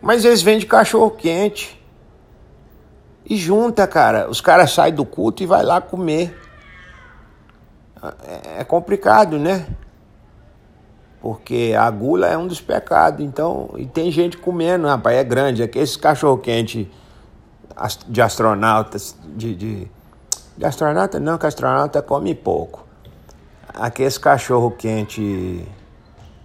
Mas 0.00 0.24
eles 0.24 0.42
vendem 0.42 0.64
cachorro 0.64 1.10
quente. 1.10 1.76
E 3.28 3.36
junta, 3.36 3.84
cara. 3.84 4.30
Os 4.30 4.40
caras 4.40 4.70
saem 4.70 4.94
do 4.94 5.04
culto 5.04 5.42
e 5.42 5.46
vai 5.46 5.64
lá 5.64 5.80
comer. 5.80 6.40
É, 8.22 8.60
é 8.60 8.64
complicado, 8.64 9.40
né? 9.40 9.66
Porque 11.26 11.74
a 11.76 11.90
gula 11.90 12.28
é 12.28 12.38
um 12.38 12.46
dos 12.46 12.60
pecados. 12.60 13.24
Então, 13.24 13.70
e 13.76 13.84
tem 13.84 14.12
gente 14.12 14.36
comendo, 14.36 14.86
rapaz, 14.86 15.16
é 15.16 15.24
grande. 15.24 15.60
Aqueles 15.60 15.96
cachorro 15.96 16.38
quente 16.38 16.88
de 18.06 18.22
astronautas, 18.22 19.16
de, 19.34 19.56
de, 19.56 19.88
de 20.56 20.64
astronauta 20.64 21.18
não, 21.18 21.36
que 21.36 21.44
astronauta 21.44 22.00
come 22.00 22.32
pouco. 22.32 22.86
Aqueles 23.74 24.16
cachorro 24.18 24.70
quente 24.70 25.66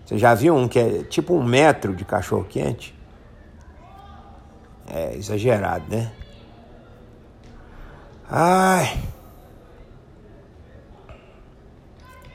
você 0.04 0.18
já 0.18 0.34
viu 0.34 0.56
um 0.56 0.68
que 0.68 0.80
é 0.80 1.04
tipo 1.04 1.36
um 1.36 1.44
metro 1.44 1.94
de 1.96 2.04
cachorro 2.04 2.44
quente? 2.44 2.98
É 4.90 5.16
exagerado, 5.16 5.86
né? 5.88 6.12
Ai. 8.28 9.00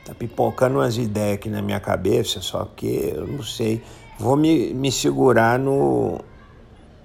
Tá 0.07 0.14
pipocando 0.14 0.77
umas 0.77 0.97
ideias 0.97 1.35
aqui 1.35 1.51
na 1.51 1.61
minha 1.61 1.81
cabeça, 1.81 2.40
só 2.40 2.64
que 2.64 3.12
eu 3.12 3.27
não 3.27 3.42
sei. 3.42 3.83
Vou 4.16 4.37
me, 4.37 4.73
me 4.73 4.92
segurar 4.92 5.59
no, 5.59 6.21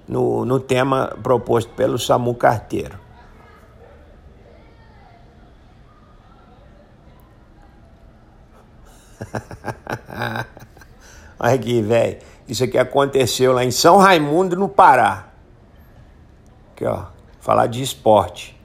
no, 0.08 0.46
no 0.46 0.60
tema 0.60 1.18
proposto 1.24 1.74
pelo 1.74 1.98
Samu 1.98 2.36
Carteiro. 2.36 3.00
Olha 11.40 11.56
aqui, 11.56 11.82
velho. 11.82 12.20
Isso 12.48 12.64
aqui 12.64 12.78
aconteceu 12.78 13.52
lá 13.52 13.66
em 13.66 13.72
São 13.72 13.98
Raimundo, 13.98 14.56
no 14.56 14.70
Pará. 14.70 15.30
Aqui, 16.74 16.86
ó. 16.86 17.06
Falar 17.40 17.66
de 17.66 17.82
esporte. 17.82 18.61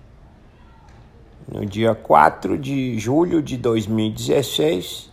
No 1.48 1.64
dia 1.64 1.94
4 1.94 2.58
de 2.58 2.98
julho 2.98 3.40
de 3.40 3.56
2016, 3.56 5.10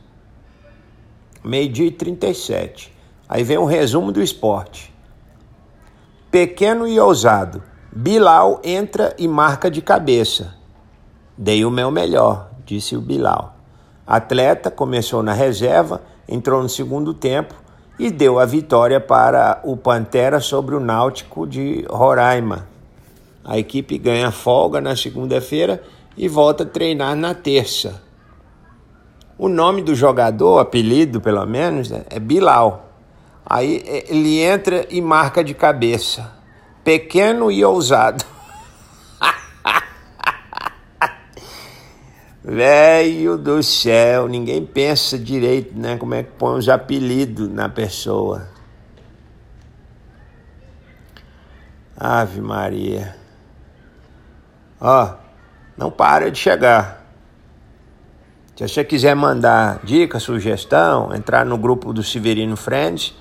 meio-dia 1.43 1.87
e 1.87 1.91
37. 1.91 2.93
Aí 3.29 3.43
vem 3.43 3.57
um 3.57 3.65
resumo 3.65 4.11
do 4.11 4.21
esporte. 4.21 4.93
Pequeno 6.31 6.87
e 6.87 6.99
ousado. 6.99 7.61
Bilal 7.91 8.59
entra 8.63 9.15
e 9.19 9.27
marca 9.27 9.69
de 9.69 9.81
cabeça. 9.81 10.55
Dei 11.37 11.63
o 11.63 11.69
meu 11.69 11.91
melhor, 11.91 12.49
disse 12.65 12.95
o 12.95 13.01
Bilal. 13.01 13.55
Atleta 14.05 14.71
começou 14.71 15.21
na 15.21 15.33
reserva 15.33 16.01
entrou 16.27 16.61
no 16.61 16.69
segundo 16.69 17.13
tempo 17.13 17.53
e 17.99 18.09
deu 18.09 18.39
a 18.39 18.45
vitória 18.45 18.99
para 18.99 19.61
o 19.63 19.77
Pantera 19.77 20.39
sobre 20.39 20.75
o 20.75 20.79
Náutico 20.79 21.45
de 21.45 21.85
Roraima. 21.89 22.67
A 23.43 23.57
equipe 23.57 23.97
ganha 23.97 24.31
folga 24.31 24.81
na 24.81 24.95
segunda-feira 24.95 25.83
e 26.15 26.27
volta 26.27 26.63
a 26.63 26.65
treinar 26.65 27.15
na 27.15 27.33
terça. 27.33 28.01
O 29.37 29.49
nome 29.49 29.81
do 29.81 29.95
jogador, 29.95 30.59
apelido 30.59 31.19
pelo 31.19 31.45
menos, 31.45 31.89
né, 31.89 32.05
é 32.09 32.19
Bilal. 32.19 32.91
Aí 33.45 33.83
é, 33.85 34.13
ele 34.13 34.39
entra 34.39 34.85
e 34.89 35.01
marca 35.01 35.43
de 35.43 35.53
cabeça. 35.53 36.31
Pequeno 36.83 37.51
e 37.51 37.63
ousado. 37.63 38.23
Velho 42.43 43.37
do 43.37 43.63
céu, 43.63 44.27
ninguém 44.27 44.65
pensa 44.65 45.17
direito, 45.17 45.77
né? 45.77 45.97
Como 45.97 46.13
é 46.13 46.23
que 46.23 46.31
põe 46.31 46.57
os 46.57 46.69
apelidos 46.69 47.49
na 47.49 47.69
pessoa. 47.69 48.47
Ave 51.97 52.41
Maria. 52.41 53.15
Ó, 54.79 55.22
não 55.77 55.91
para 55.91 56.31
de 56.31 56.37
chegar. 56.37 57.03
Se 58.55 58.67
você 58.67 58.83
quiser 58.83 59.15
mandar 59.15 59.79
dica, 59.83 60.19
sugestão, 60.19 61.13
entrar 61.13 61.45
no 61.45 61.57
grupo 61.57 61.91
do 61.91 62.03
Severino 62.03 62.55
Friends, 62.55 63.15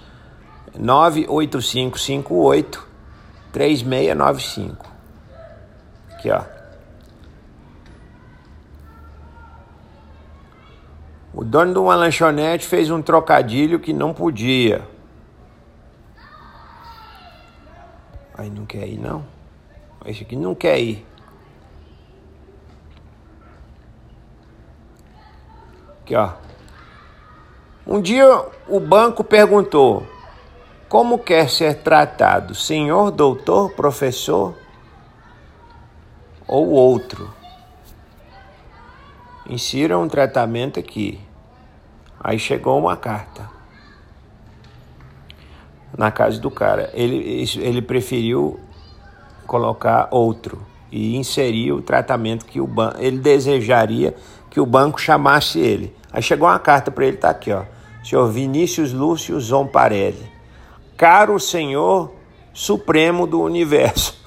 98558 0.79 2.89
3695. 3.53 4.87
Aqui, 6.13 6.31
ó. 6.31 6.43
O 11.35 11.43
dono 11.43 11.73
de 11.73 11.79
uma 11.79 11.95
lanchonete 11.95 12.67
fez 12.67 12.91
um 12.91 13.01
trocadilho 13.01 13.81
que 13.81 13.95
não 13.95 14.13
podia. 14.13 14.87
Aí 18.35 18.51
não 18.51 18.67
quer 18.67 18.87
ir, 18.87 18.99
não? 18.99 19.25
Esse 20.05 20.25
aqui 20.25 20.37
não 20.37 20.55
quer 20.55 20.79
ir. 20.79 21.07
Aqui, 26.03 26.17
ó. 26.17 26.33
Um 27.87 28.01
dia 28.01 28.27
o 28.69 28.81
banco 28.81 29.23
perguntou: 29.23 30.05
Como 30.89 31.19
quer 31.19 31.49
ser 31.49 31.83
tratado, 31.83 32.55
senhor, 32.55 33.13
doutor, 33.13 33.71
professor 33.71 34.55
ou 36.47 36.71
outro? 36.71 37.33
Insira 39.49 39.99
um 39.99 40.09
tratamento 40.09 40.79
aqui. 40.79 41.21
Aí 42.19 42.39
chegou 42.39 42.79
uma 42.79 42.97
carta 42.97 43.49
na 45.97 46.11
casa 46.11 46.41
do 46.41 46.51
cara. 46.51 46.91
Ele, 46.95 47.45
ele 47.59 47.83
preferiu 47.83 48.59
colocar 49.47 50.09
outro 50.11 50.72
e 50.93 51.17
inserir 51.17 51.73
o 51.73 51.81
tratamento 51.81 52.45
que 52.45 52.61
o 52.61 52.67
banco 52.67 52.99
ele 53.01 53.19
desejaria 53.19 54.15
que 54.51 54.61
o 54.61 54.67
banco 54.67 55.01
chamasse 55.01 55.59
ele. 55.59 55.97
Aí 56.13 56.23
chegou 56.23 56.47
uma 56.47 56.59
carta 56.59 56.91
para 56.91 57.07
ele, 57.07 57.17
tá 57.17 57.31
aqui, 57.31 57.51
ó. 57.51 57.63
Senhor 58.05 58.29
Vinícius 58.29 58.93
Lúcio 58.93 59.41
Zomparelli. 59.41 60.31
Caro 60.97 61.41
Senhor 61.41 62.13
Supremo 62.53 63.27
do 63.27 63.41
Universo. 63.41 64.21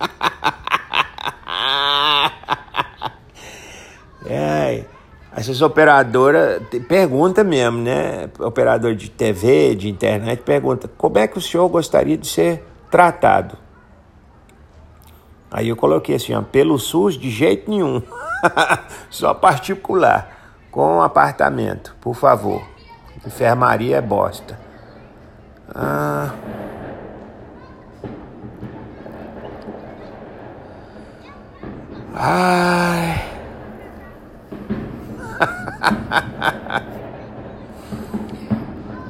é, 4.24 4.84
essas 5.36 5.60
operadoras 5.60 6.62
pergunta 6.88 7.44
mesmo, 7.44 7.82
né? 7.82 8.30
Operador 8.38 8.94
de 8.94 9.10
TV, 9.10 9.74
de 9.74 9.90
internet, 9.90 10.40
pergunta: 10.42 10.90
como 10.96 11.18
é 11.18 11.28
que 11.28 11.36
o 11.36 11.42
senhor 11.42 11.68
gostaria 11.68 12.16
de 12.16 12.26
ser 12.26 12.64
tratado? 12.90 13.58
Aí 15.50 15.68
eu 15.68 15.76
coloquei 15.76 16.14
assim, 16.14 16.32
ó, 16.32 16.42
pelo 16.42 16.78
SUS 16.78 17.18
de 17.18 17.28
jeito 17.28 17.68
nenhum. 17.70 18.00
Só 19.10 19.34
particular. 19.34 20.38
Com 20.70 21.02
apartamento, 21.02 21.96
por 22.00 22.14
favor. 22.14 22.62
Enfermaria 23.26 23.96
é 23.96 24.00
bosta. 24.00 24.56
Ah. 25.74 26.30
Ai. 32.14 33.24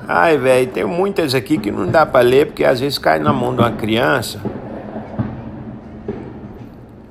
Ai, 0.08 0.38
velho, 0.38 0.70
tem 0.72 0.84
muitas 0.84 1.34
aqui 1.34 1.58
que 1.58 1.70
não 1.70 1.86
dá 1.86 2.04
para 2.04 2.20
ler 2.20 2.46
porque 2.46 2.64
às 2.64 2.80
vezes 2.80 2.98
cai 2.98 3.18
na 3.18 3.32
mão 3.32 3.54
de 3.54 3.60
uma 3.60 3.70
criança. 3.72 4.40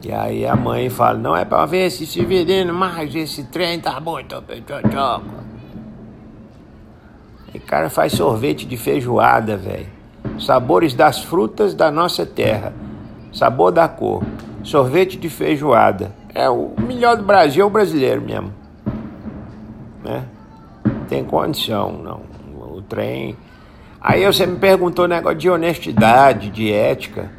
E 0.03 0.11
aí 0.13 0.45
a 0.45 0.55
mãe 0.55 0.89
fala, 0.89 1.17
não 1.17 1.35
é 1.35 1.43
para 1.43 1.65
ver 1.65 1.89
se 1.91 2.05
se 2.05 2.23
virando 2.23 2.73
mais 2.73 3.13
esse 3.13 3.43
trem 3.45 3.79
tá 3.79 3.99
muito 3.99 4.41
pechochoco. 4.41 5.39
E 7.53 7.59
cara 7.59 7.89
faz 7.89 8.13
sorvete 8.13 8.65
de 8.65 8.77
feijoada, 8.77 9.57
velho. 9.57 9.87
Sabores 10.39 10.93
das 10.93 11.19
frutas 11.23 11.73
da 11.73 11.91
nossa 11.91 12.25
terra. 12.25 12.73
Sabor 13.33 13.71
da 13.71 13.87
cor. 13.87 14.23
Sorvete 14.63 15.17
de 15.17 15.29
feijoada. 15.29 16.11
É 16.33 16.49
o 16.49 16.73
melhor 16.79 17.17
do 17.17 17.23
Brasil, 17.23 17.63
é 17.63 17.65
o 17.65 17.69
brasileiro 17.69 18.21
mesmo. 18.21 18.53
Né? 20.03 20.23
Tem 21.07 21.23
condição, 21.23 21.91
não. 21.91 22.21
O 22.75 22.81
trem. 22.81 23.35
Aí 23.99 24.25
você 24.25 24.45
me 24.45 24.57
perguntou 24.57 25.07
negócio 25.07 25.37
de 25.37 25.49
honestidade, 25.49 26.49
de 26.49 26.71
ética. 26.71 27.38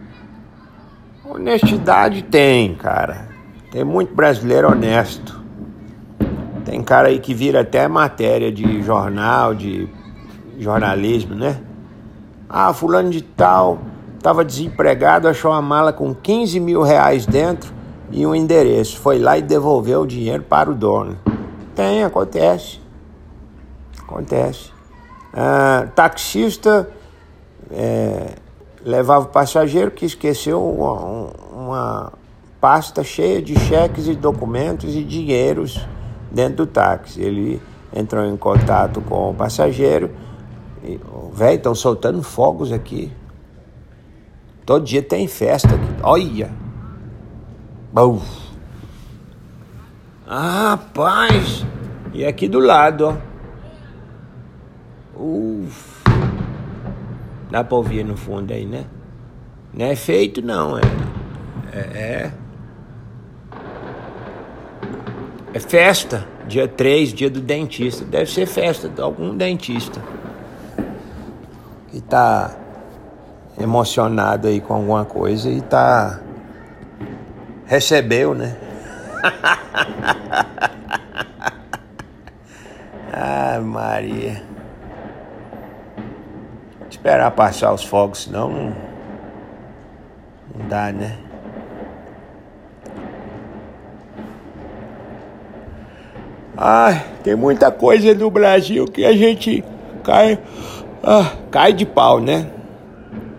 Honestidade 1.31 2.23
tem, 2.23 2.75
cara. 2.75 3.29
Tem 3.71 3.85
muito 3.85 4.13
brasileiro 4.13 4.69
honesto. 4.69 5.41
Tem 6.65 6.83
cara 6.83 7.07
aí 7.07 7.21
que 7.21 7.33
vira 7.33 7.61
até 7.61 7.87
matéria 7.87 8.51
de 8.51 8.83
jornal, 8.83 9.55
de 9.55 9.89
jornalismo, 10.59 11.37
né? 11.37 11.61
Ah, 12.49 12.75
fulano 12.75 13.11
de 13.11 13.23
tal 13.23 13.79
estava 14.17 14.45
desempregado, 14.45 15.29
achou 15.29 15.51
uma 15.51 15.63
mala 15.63 15.93
com 15.93 16.15
15 16.15 16.61
mil 16.61 16.83
reais 16.83 17.25
dentro 17.25 17.73
e 18.11 18.27
um 18.27 18.35
endereço. 18.35 18.99
Foi 18.99 19.19
lá 19.19 19.39
e 19.39 19.43
devolveu 19.43 20.03
o 20.03 20.07
dinheiro 20.07 20.43
para 20.43 20.69
o 20.69 20.75
dono. 20.75 21.17
Tem, 21.77 22.03
acontece. 22.03 22.81
Acontece. 24.03 24.73
Ah, 25.33 25.87
taxista 25.95 26.91
é, 27.71 28.35
levava 28.85 29.27
o 29.27 29.29
passageiro 29.29 29.91
que 29.91 30.07
esqueceu 30.07 30.63
uma, 30.63 31.31
uma 31.53 32.13
pasta 32.61 33.03
cheia 33.03 33.41
de 33.41 33.59
cheques 33.59 34.07
e 34.07 34.15
documentos 34.15 34.95
e 34.95 35.03
dinheiros 35.03 35.87
dentro 36.31 36.65
do 36.65 36.67
táxi. 36.67 37.21
Ele 37.21 37.61
entrou 37.95 38.25
em 38.25 38.37
contato 38.37 39.01
com 39.01 39.31
o 39.31 39.35
passageiro. 39.35 40.11
Velho, 41.33 41.57
estão 41.57 41.75
soltando 41.75 42.23
fogos 42.23 42.73
aqui. 42.73 43.13
Todo 44.65 44.85
dia 44.85 45.03
tem 45.03 45.27
festa 45.27 45.75
aqui. 45.75 45.95
Olha! 46.03 46.51
Buf. 47.93 48.51
Ah, 50.27 50.71
rapaz! 50.71 51.67
E 52.13 52.25
aqui 52.25 52.49
do 52.49 52.61
lado, 52.61 53.09
ó. 53.09 53.31
Uf. 55.21 55.90
Dá 57.51 57.65
pra 57.65 57.77
ouvir 57.77 58.05
no 58.05 58.17
fundo 58.17 58.53
aí, 58.53 58.65
né? 58.65 58.85
Não 59.75 59.87
é 59.87 59.97
feito, 59.97 60.41
não. 60.41 60.79
É. 60.79 60.83
É. 61.73 61.73
É, 61.73 62.31
é 65.55 65.61
festa. 65.61 66.25
Dia 66.47 66.69
3, 66.69 67.13
dia 67.13 67.29
do 67.29 67.41
dentista. 67.41 68.05
Deve 68.05 68.31
ser 68.31 68.47
festa 68.47 68.89
de 68.89 69.01
algum 69.01 69.37
dentista. 69.37 70.01
Que 71.89 72.01
tá 72.01 72.55
emocionado 73.61 74.47
aí 74.47 74.61
com 74.61 74.75
alguma 74.75 75.05
coisa 75.05 75.51
e 75.51 75.61
tá. 75.61 76.21
Recebeu, 77.67 78.33
né? 78.35 78.57
ah, 83.13 83.61
Maria 83.61 84.51
esperar 86.91 87.31
passar 87.31 87.73
os 87.73 87.85
fogos, 87.85 88.25
senão 88.25 88.51
não, 88.51 88.77
não 90.55 90.69
dá, 90.69 90.93
né? 90.93 91.17
Ai, 96.57 97.03
tem 97.23 97.35
muita 97.35 97.71
coisa 97.71 98.13
no 98.13 98.31
Brasil 98.31 98.85
que 98.85 99.05
a 99.05 99.13
gente 99.13 99.65
cai, 100.05 100.39
ah, 101.03 101.33
cai 101.51 101.73
de 101.73 101.87
pau, 101.87 102.21
né? 102.21 102.51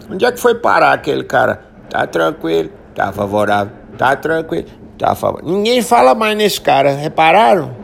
Onde 0.10 0.26
é 0.26 0.32
que 0.32 0.40
foi 0.40 0.56
parar 0.56 0.94
aquele 0.94 1.24
cara? 1.24 1.62
Tá 1.90 2.08
tranquilo, 2.08 2.72
tá 2.96 3.12
favorável, 3.12 3.74
tá 3.98 4.16
tranquilo, 4.16 4.68
tá 4.98 5.14
favorável. 5.14 5.54
Ninguém 5.54 5.82
fala 5.82 6.16
mais 6.16 6.36
nesse 6.36 6.60
cara, 6.60 6.92
repararam? 6.92 7.81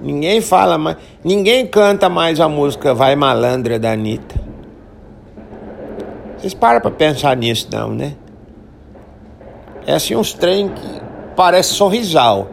Ninguém 0.00 0.40
fala 0.40 0.78
mais, 0.78 0.96
ninguém 1.22 1.66
canta 1.66 2.08
mais 2.08 2.40
a 2.40 2.48
música 2.48 2.94
Vai 2.94 3.14
Malandra 3.14 3.78
da 3.78 3.92
Anitta. 3.92 4.40
Vocês 6.38 6.54
param 6.54 6.80
pra 6.80 6.90
pensar 6.90 7.36
nisso 7.36 7.68
não, 7.70 7.90
né? 7.90 8.14
É 9.86 9.94
assim 9.94 10.16
uns 10.16 10.32
trem 10.32 10.70
que 10.70 11.02
parece 11.36 11.74
sorrisal. 11.74 12.48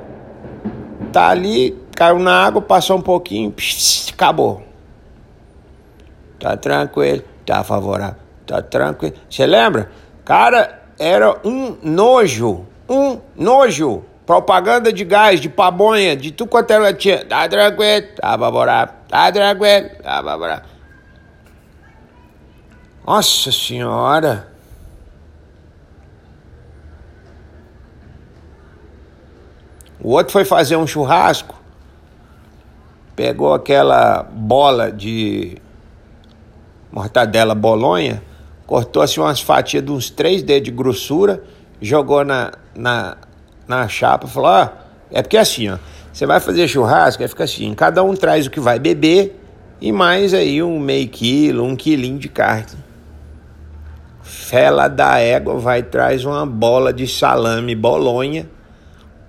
Tá 1.14 1.30
ali, 1.30 1.78
caiu 1.96 2.20
na 2.20 2.46
água, 2.46 2.62
passou 2.62 2.98
um 2.98 3.02
pouquinho, 3.02 3.50
psh, 3.52 4.12
acabou. 4.14 4.62
Tá 6.38 6.58
tranquilo, 6.58 7.24
tá 7.46 7.64
favorável, 7.64 8.18
tá 8.46 8.62
tranquilo. 8.62 9.16
Você 9.30 9.46
lembra? 9.46 9.90
Cara, 10.26 10.82
era 11.00 11.40
um 11.46 11.78
nojo, 11.82 12.66
um 12.90 13.20
nojo. 13.38 14.04
Propaganda 14.28 14.92
de 14.92 15.06
gás, 15.06 15.40
de 15.40 15.48
pamonha, 15.48 16.14
de 16.14 16.32
tudo 16.34 16.50
quanto 16.50 16.70
era 16.70 16.94
tinha. 16.94 17.24
Tá 17.24 17.48
tranquilo, 17.48 18.08
tá 18.20 18.38
favorável, 18.38 18.94
tá 19.08 19.32
tranquilo, 19.32 19.90
tá 20.04 20.22
favorável. 20.22 20.66
Nossa 23.06 23.54
senhora. 23.54 24.52
O 30.02 30.10
outro 30.10 30.34
foi 30.34 30.44
fazer 30.44 30.76
um 30.76 30.86
churrasco, 30.86 31.56
pegou 33.16 33.54
aquela 33.54 34.24
bola 34.24 34.92
de 34.92 35.58
mortadela 36.92 37.56
bolonha, 37.56 38.22
cortou 38.66 39.02
assim 39.02 39.22
umas 39.22 39.40
fatias 39.40 39.86
de 39.86 39.92
uns 39.92 40.10
três 40.10 40.44
dedos 40.44 40.66
de 40.66 40.72
grossura, 40.72 41.42
jogou 41.82 42.26
na, 42.26 42.52
na, 42.76 43.18
na 43.68 43.88
chapa, 43.88 44.28
falou: 44.28 44.50
ó, 44.50 44.70
é 45.12 45.22
porque 45.22 45.38
assim, 45.38 45.70
ó, 45.70 45.78
Você 46.12 46.26
vai 46.26 46.40
fazer 46.40 46.68
churrasco, 46.68 47.22
aí 47.22 47.30
fica 47.30 47.44
assim, 47.44 47.74
cada 47.74 48.04
um 48.04 48.16
traz 48.16 48.48
o 48.48 48.52
que 48.52 48.60
vai 48.60 48.80
beber 48.80 49.40
e 49.80 49.92
mais 49.92 50.34
aí 50.34 50.64
um 50.64 50.80
meio 50.80 51.08
quilo, 51.10 51.64
um 51.64 51.76
quilinho 51.76 52.18
de 52.18 52.30
carne. 52.30 52.78
Fela 54.22 54.88
da 54.88 55.20
égua 55.20 55.60
vai 55.60 55.84
traz 55.84 56.26
uma 56.26 56.46
bola 56.46 56.92
de 56.92 57.08
salame 57.08 57.76
bolonha, 57.76 58.50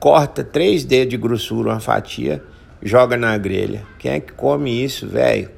corta 0.01 0.43
três 0.43 0.85
dedos 0.85 1.11
de 1.11 1.17
grossura, 1.17 1.71
uma 1.71 1.81
fatia, 1.81 2.43
joga 2.83 3.17
na 3.17 3.37
grelha. 3.37 3.83
Quem 3.99 4.13
é 4.13 4.21
que 4.21 4.33
come 4.33 4.83
isso, 4.83 5.07
velho? 5.07 5.51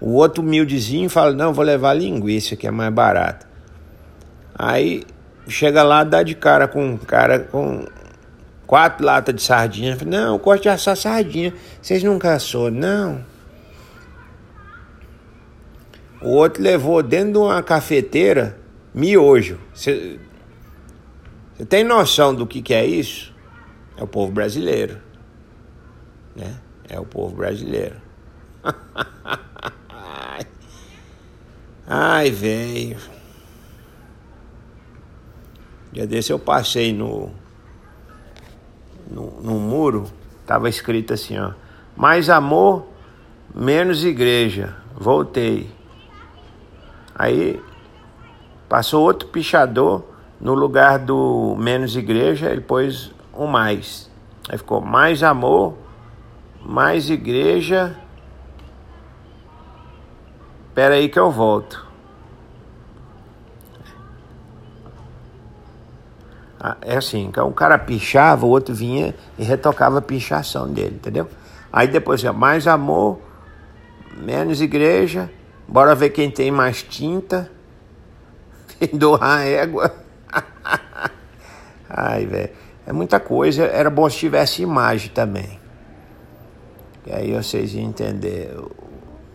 O 0.00 0.12
outro 0.12 0.42
humildezinho 0.42 1.08
fala: 1.08 1.32
Não, 1.32 1.52
vou 1.52 1.64
levar 1.64 1.94
linguiça, 1.94 2.54
que 2.54 2.66
é 2.66 2.70
mais 2.70 2.92
barato. 2.92 3.46
Aí 4.54 5.02
chega 5.48 5.82
lá, 5.82 6.04
dá 6.04 6.22
de 6.22 6.34
cara 6.34 6.66
com 6.68 6.84
um 6.84 6.96
cara 6.96 7.40
com 7.40 7.86
quatro 8.66 9.04
latas 9.04 9.34
de 9.34 9.42
sardinha. 9.42 9.96
Não, 10.04 10.34
eu 10.34 10.38
gosto 10.38 10.62
de 10.64 10.68
assar 10.68 10.96
sardinha. 10.96 11.54
Vocês 11.80 12.02
nunca 12.02 12.34
assou? 12.34 12.70
Não. 12.70 13.24
O 16.20 16.30
outro 16.30 16.62
levou 16.62 17.02
dentro 17.02 17.32
de 17.32 17.38
uma 17.38 17.62
cafeteira 17.62 18.58
miojo. 18.92 19.58
Você 19.72 20.18
tem 21.68 21.84
noção 21.84 22.34
do 22.34 22.46
que, 22.46 22.60
que 22.60 22.74
é 22.74 22.84
isso? 22.84 23.34
É 23.96 24.02
o 24.02 24.06
povo 24.06 24.32
brasileiro. 24.32 24.98
Né? 26.34 26.56
É 26.88 26.98
o 26.98 27.04
povo 27.04 27.36
brasileiro. 27.36 27.96
Ai, 31.86 32.30
velho. 32.30 32.96
Dia 35.96 36.06
desse 36.06 36.30
eu 36.30 36.38
passei 36.38 36.92
no, 36.92 37.30
no, 39.10 39.40
no 39.40 39.52
muro, 39.52 40.04
tava 40.44 40.68
escrito 40.68 41.14
assim, 41.14 41.38
ó. 41.38 41.52
Mais 41.96 42.28
amor, 42.28 42.86
menos 43.54 44.04
igreja. 44.04 44.76
Voltei. 44.94 45.70
Aí 47.14 47.62
passou 48.68 49.04
outro 49.04 49.30
pichador 49.30 50.04
no 50.38 50.52
lugar 50.52 50.98
do 50.98 51.56
menos 51.58 51.96
igreja, 51.96 52.50
ele 52.50 52.60
pôs 52.60 53.10
o 53.32 53.46
mais. 53.46 54.10
Aí 54.50 54.58
ficou 54.58 54.82
mais 54.82 55.22
amor, 55.22 55.78
mais 56.62 57.08
igreja. 57.08 57.96
Espera 60.68 60.96
aí 60.96 61.08
que 61.08 61.18
eu 61.18 61.30
volto. 61.30 61.85
É 66.80 66.96
assim, 66.96 67.24
então 67.24 67.48
o 67.48 67.52
cara 67.52 67.78
pichava, 67.78 68.46
o 68.46 68.48
outro 68.48 68.74
vinha 68.74 69.14
e 69.38 69.44
retocava 69.44 69.98
a 69.98 70.02
pichação 70.02 70.72
dele, 70.72 70.96
entendeu? 70.96 71.28
Aí 71.72 71.86
depois, 71.88 72.24
assim, 72.24 72.36
mais 72.36 72.66
amor, 72.66 73.20
menos 74.16 74.60
igreja, 74.60 75.30
Bora 75.68 75.94
ver 75.94 76.10
quem 76.10 76.30
tem 76.30 76.50
mais 76.50 76.82
tinta. 76.82 77.50
Doar 78.92 79.38
a 79.38 79.44
égua. 79.44 79.94
Ai, 81.90 82.26
velho. 82.26 82.50
É 82.86 82.92
muita 82.92 83.18
coisa. 83.18 83.64
Era 83.64 83.90
bom 83.90 84.08
se 84.08 84.18
tivesse 84.18 84.62
imagem 84.62 85.10
também. 85.10 85.58
E 87.04 87.12
aí 87.12 87.32
vocês 87.32 87.74
iam 87.74 87.84
entender 87.84 88.56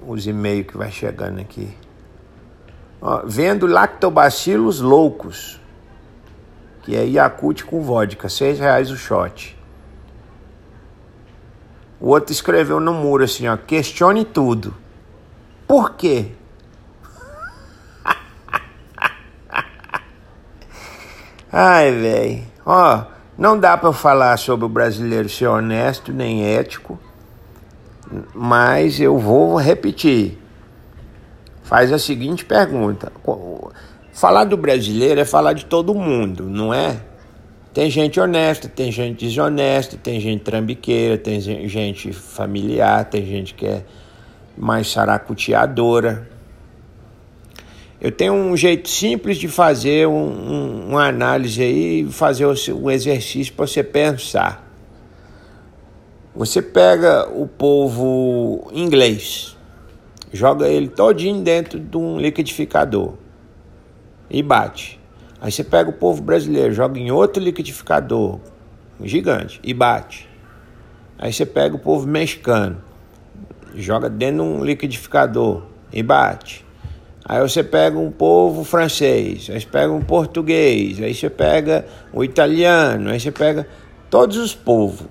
os 0.07 0.25
e-mails 0.25 0.67
que 0.67 0.77
vai 0.77 0.91
chegando 0.91 1.39
aqui. 1.39 1.75
Ó, 3.01 3.23
vendo 3.25 3.67
lactobacilos 3.67 4.79
loucos. 4.79 5.59
Que 6.81 6.95
é 6.95 7.05
Yakut 7.05 7.65
com 7.65 7.81
vodka. 7.81 8.29
Seis 8.29 8.59
reais 8.59 8.89
o 8.89 8.97
shot. 8.97 9.57
O 11.99 12.09
outro 12.09 12.31
escreveu 12.31 12.79
no 12.79 12.93
muro 12.93 13.23
assim, 13.23 13.47
ó. 13.47 13.55
Questione 13.55 14.25
tudo. 14.25 14.73
Por 15.67 15.95
quê? 15.95 16.31
Ai, 21.51 21.91
velho. 21.91 22.43
Ó, 22.65 23.05
não 23.37 23.59
dá 23.59 23.77
para 23.77 23.93
falar 23.93 24.37
sobre 24.37 24.65
o 24.65 24.69
brasileiro 24.69 25.29
ser 25.29 25.47
honesto 25.47 26.11
nem 26.13 26.45
ético, 26.45 26.99
mas 28.33 28.99
eu 28.99 29.17
vou 29.17 29.55
repetir. 29.55 30.37
Faz 31.63 31.91
a 31.91 31.97
seguinte 31.97 32.45
pergunta: 32.45 33.11
falar 34.13 34.43
do 34.43 34.57
brasileiro 34.57 35.19
é 35.19 35.25
falar 35.25 35.53
de 35.53 35.65
todo 35.65 35.93
mundo, 35.93 36.49
não 36.49 36.73
é? 36.73 37.01
Tem 37.73 37.89
gente 37.89 38.19
honesta, 38.19 38.67
tem 38.67 38.91
gente 38.91 39.25
desonesta, 39.25 39.95
tem 39.95 40.19
gente 40.19 40.43
trambiqueira, 40.43 41.17
tem 41.17 41.39
gente 41.39 42.11
familiar, 42.11 43.05
tem 43.05 43.25
gente 43.25 43.53
que 43.53 43.65
é 43.65 43.85
mais 44.57 44.91
saracuteadora. 44.91 46.29
Eu 48.01 48.11
tenho 48.11 48.33
um 48.33 48.57
jeito 48.57 48.89
simples 48.89 49.37
de 49.37 49.47
fazer 49.47 50.05
um, 50.07 50.11
um, 50.13 50.89
uma 50.89 51.07
análise 51.07 51.61
aí, 51.61 52.07
fazer 52.11 52.45
um 52.45 52.91
exercício 52.91 53.53
para 53.53 53.65
você 53.65 53.83
pensar. 53.83 54.69
Você 56.35 56.61
pega 56.61 57.29
o 57.29 57.47
povo 57.47 58.69
inglês, 58.73 59.55
joga 60.33 60.67
ele 60.67 60.89
todinho 60.89 61.41
dentro 61.41 61.79
de 61.79 61.95
um 61.95 62.19
liquidificador 62.19 63.20
e 64.31 64.41
bate. 64.41 64.99
Aí 65.41 65.51
você 65.51 65.63
pega 65.63 65.89
o 65.89 65.93
povo 65.93 66.21
brasileiro, 66.21 66.73
joga 66.73 66.99
em 66.99 67.11
outro 67.11 67.43
liquidificador 67.43 68.39
gigante 69.03 69.59
e 69.63 69.73
bate. 69.73 70.29
Aí 71.17 71.33
você 71.33 71.45
pega 71.45 71.75
o 71.75 71.79
povo 71.79 72.07
mexicano, 72.07 72.81
joga 73.75 74.09
dentro 74.09 74.37
de 74.37 74.41
um 74.41 74.63
liquidificador 74.63 75.63
e 75.91 76.01
bate. 76.01 76.65
Aí 77.25 77.39
você 77.41 77.63
pega 77.63 77.97
um 77.97 78.11
povo 78.11 78.63
francês, 78.63 79.49
aí 79.49 79.59
você 79.59 79.67
pega 79.67 79.91
um 79.93 80.01
português, 80.01 81.01
aí 81.01 81.13
você 81.13 81.29
pega 81.29 81.85
o 82.11 82.23
italiano, 82.23 83.09
aí 83.09 83.19
você 83.19 83.31
pega 83.31 83.67
todos 84.09 84.37
os 84.37 84.55
povos. 84.55 85.07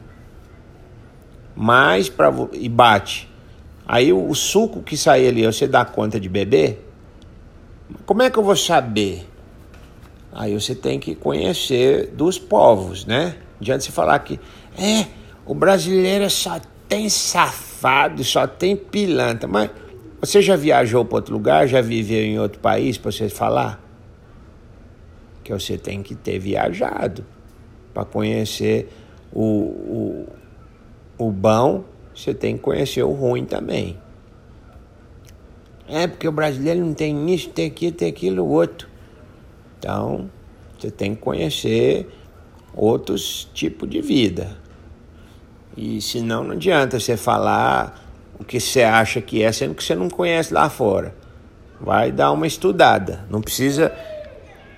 Mais 1.55 2.09
para 2.09 2.33
e 2.53 2.69
bate. 2.69 3.29
Aí 3.87 4.13
o, 4.13 4.29
o 4.29 4.35
suco 4.35 4.83
que 4.83 4.97
sai 4.97 5.27
ali, 5.27 5.45
você 5.45 5.67
dá 5.67 5.85
conta 5.85 6.19
de 6.19 6.29
beber? 6.29 6.90
Como 8.07 8.23
é 8.23 8.31
que 8.31 8.39
eu 8.39 8.43
vou 8.43 8.57
saber? 8.57 9.27
Aí 10.33 10.55
você 10.55 10.75
tem 10.75 10.99
que 10.99 11.15
conhecer 11.15 12.09
dos 12.09 12.39
povos, 12.39 13.05
né? 13.05 13.37
Adianta 13.61 13.85
você 13.85 13.91
falar 13.91 14.19
que 14.21 14.39
é, 14.79 15.07
o 15.45 15.55
brasileiro 15.55 16.29
só 16.31 16.61
tem 16.89 17.09
safado, 17.09 18.23
só 18.25 18.47
tem 18.47 18.77
pilantra. 18.77 19.49
Mas 19.49 19.71
você 20.21 20.41
já 20.41 20.57
viajou 20.57 21.05
para 21.05 21.17
outro 21.17 21.33
lugar? 21.33 21.67
Já 21.67 21.81
viveu 21.81 22.23
em 22.23 22.39
outro 22.39 22.61
país 22.61 22.97
para 22.97 23.11
você 23.11 23.29
falar? 23.29 23.83
Que 25.43 25.53
você 25.53 25.77
tem 25.77 26.03
que 26.03 26.15
ter 26.15 26.39
viajado 26.39 27.25
para 27.93 28.05
conhecer 28.05 28.89
o, 29.33 29.43
o, 29.43 30.29
o 31.19 31.31
bom, 31.31 31.85
você 32.15 32.35
tem 32.35 32.57
que 32.57 32.63
conhecer 32.63 33.03
o 33.03 33.13
ruim 33.13 33.45
também. 33.45 33.99
É 35.91 36.07
porque 36.07 36.29
o 36.29 36.33
brasileiro 36.33 36.81
não 36.81 36.95
tem 36.95 37.35
isso, 37.35 37.49
tem 37.51 37.67
aquilo, 37.67 37.93
tem 37.93 38.09
aquilo, 38.09 38.47
outro. 38.47 38.89
Então, 39.79 40.31
você 40.79 40.91
tem 40.91 41.15
que 41.15 41.21
conhecer 41.21 42.09
outros 42.75 43.49
tipos 43.53 43.91
de 43.91 44.01
vida. 44.01 44.57
E 45.77 46.01
senão 46.01 46.45
não 46.45 46.53
adianta 46.53 47.01
você 47.01 47.17
falar 47.17 48.09
o 48.39 48.45
que 48.45 48.61
você 48.61 48.83
acha 48.83 49.21
que 49.21 49.43
é, 49.43 49.51
sendo 49.51 49.75
que 49.75 49.83
você 49.83 49.95
não 49.95 50.09
conhece 50.09 50.55
lá 50.55 50.71
fora. 50.71 51.15
Vai 51.81 52.13
dar 52.13 52.31
uma 52.31 52.47
estudada. 52.47 53.27
Não 53.29 53.41
precisa 53.41 53.93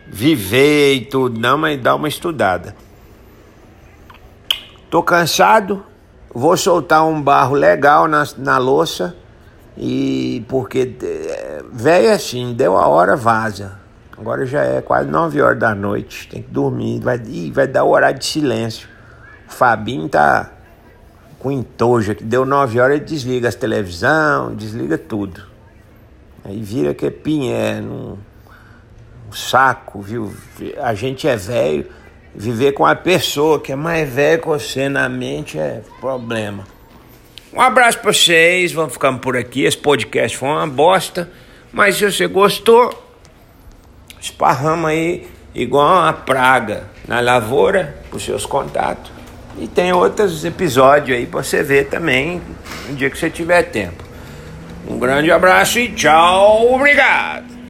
viver 0.09 0.95
e 0.95 1.05
tudo, 1.05 1.39
não, 1.39 1.59
mas 1.59 1.81
dá 1.81 1.95
uma 1.95 2.09
estudada. 2.09 2.75
Tô 4.91 5.03
cansado, 5.03 5.85
vou 6.35 6.57
soltar 6.57 7.07
um 7.07 7.21
barro 7.21 7.55
legal 7.55 8.09
na, 8.09 8.27
na 8.39 8.59
louça. 8.59 9.17
E 9.77 10.45
porque 10.49 10.97
velho 11.73 12.07
é 12.07 12.13
assim, 12.13 12.53
deu 12.55 12.77
a 12.77 12.87
hora, 12.87 13.17
vaza. 13.17 13.81
Agora 14.17 14.45
já 14.47 14.63
é 14.63 14.81
quase 14.81 15.09
9 15.09 15.41
horas 15.41 15.59
da 15.59 15.75
noite, 15.75 16.29
tem 16.29 16.43
que 16.43 16.51
dormir, 16.51 17.01
vai, 17.01 17.19
vai 17.53 17.67
dar 17.67 17.85
o 17.85 17.91
horário 17.91 18.19
de 18.19 18.27
silêncio. 18.27 18.89
O 19.49 19.53
Fabinho 19.53 20.09
tá 20.09 20.51
com 21.39 21.51
entoja, 21.51 22.15
que 22.15 22.23
deu 22.23 22.47
nove 22.47 22.79
horas, 22.79 22.97
ele 22.97 23.05
desliga 23.05 23.49
as 23.49 23.57
televisão, 23.57 24.55
desliga 24.55 24.97
tudo. 24.97 25.43
Aí 26.45 26.63
vira 26.63 26.95
que 26.95 27.07
é 27.07 27.11
pinhé, 27.11 27.81
num 27.81 28.17
um 29.29 29.33
saco, 29.33 30.01
viu? 30.01 30.33
A 30.81 30.95
gente 30.95 31.27
é 31.27 31.37
velho, 31.37 31.87
viver 32.35 32.73
com 32.73 32.87
a 32.87 32.95
pessoa 32.95 33.59
que 33.59 33.73
é 33.73 33.77
mais 33.77 34.09
velha 34.09 34.39
que 34.39 34.47
você 34.47 34.89
na 34.89 35.09
mente 35.09 35.59
é 35.59 35.83
problema. 36.01 36.65
Um 37.53 37.61
abraço 37.61 37.99
para 37.99 38.13
vocês, 38.13 38.73
vamos 38.73 38.95
ficando 38.95 39.19
por 39.19 39.37
aqui. 39.37 39.65
Esse 39.65 39.77
podcast 39.77 40.39
foi 40.39 40.49
uma 40.49 40.67
bosta, 40.67 41.31
mas 41.71 41.97
se 41.97 42.11
você 42.11 42.27
gostou, 42.27 42.91
esparrama 44.19 44.89
aí 44.89 45.29
igual 45.55 46.01
uma 46.01 46.13
praga 46.15 46.85
na 47.07 47.21
lavoura, 47.21 47.95
os 48.11 48.25
seus 48.25 48.47
contatos 48.47 49.11
E 49.59 49.69
tem 49.69 49.93
outros 49.93 50.45
episódios 50.47 51.19
aí 51.19 51.27
para 51.27 51.43
você 51.43 51.63
ver 51.63 51.89
também, 51.89 52.41
no 52.89 52.95
dia 52.95 53.11
que 53.11 53.19
você 53.19 53.29
tiver 53.29 53.65
tempo. 53.65 54.03
Um 54.89 54.99
grande 54.99 55.31
abraço 55.31 55.79
e 55.79 55.93
tchau, 55.93 56.75
obrigado! 56.75 57.52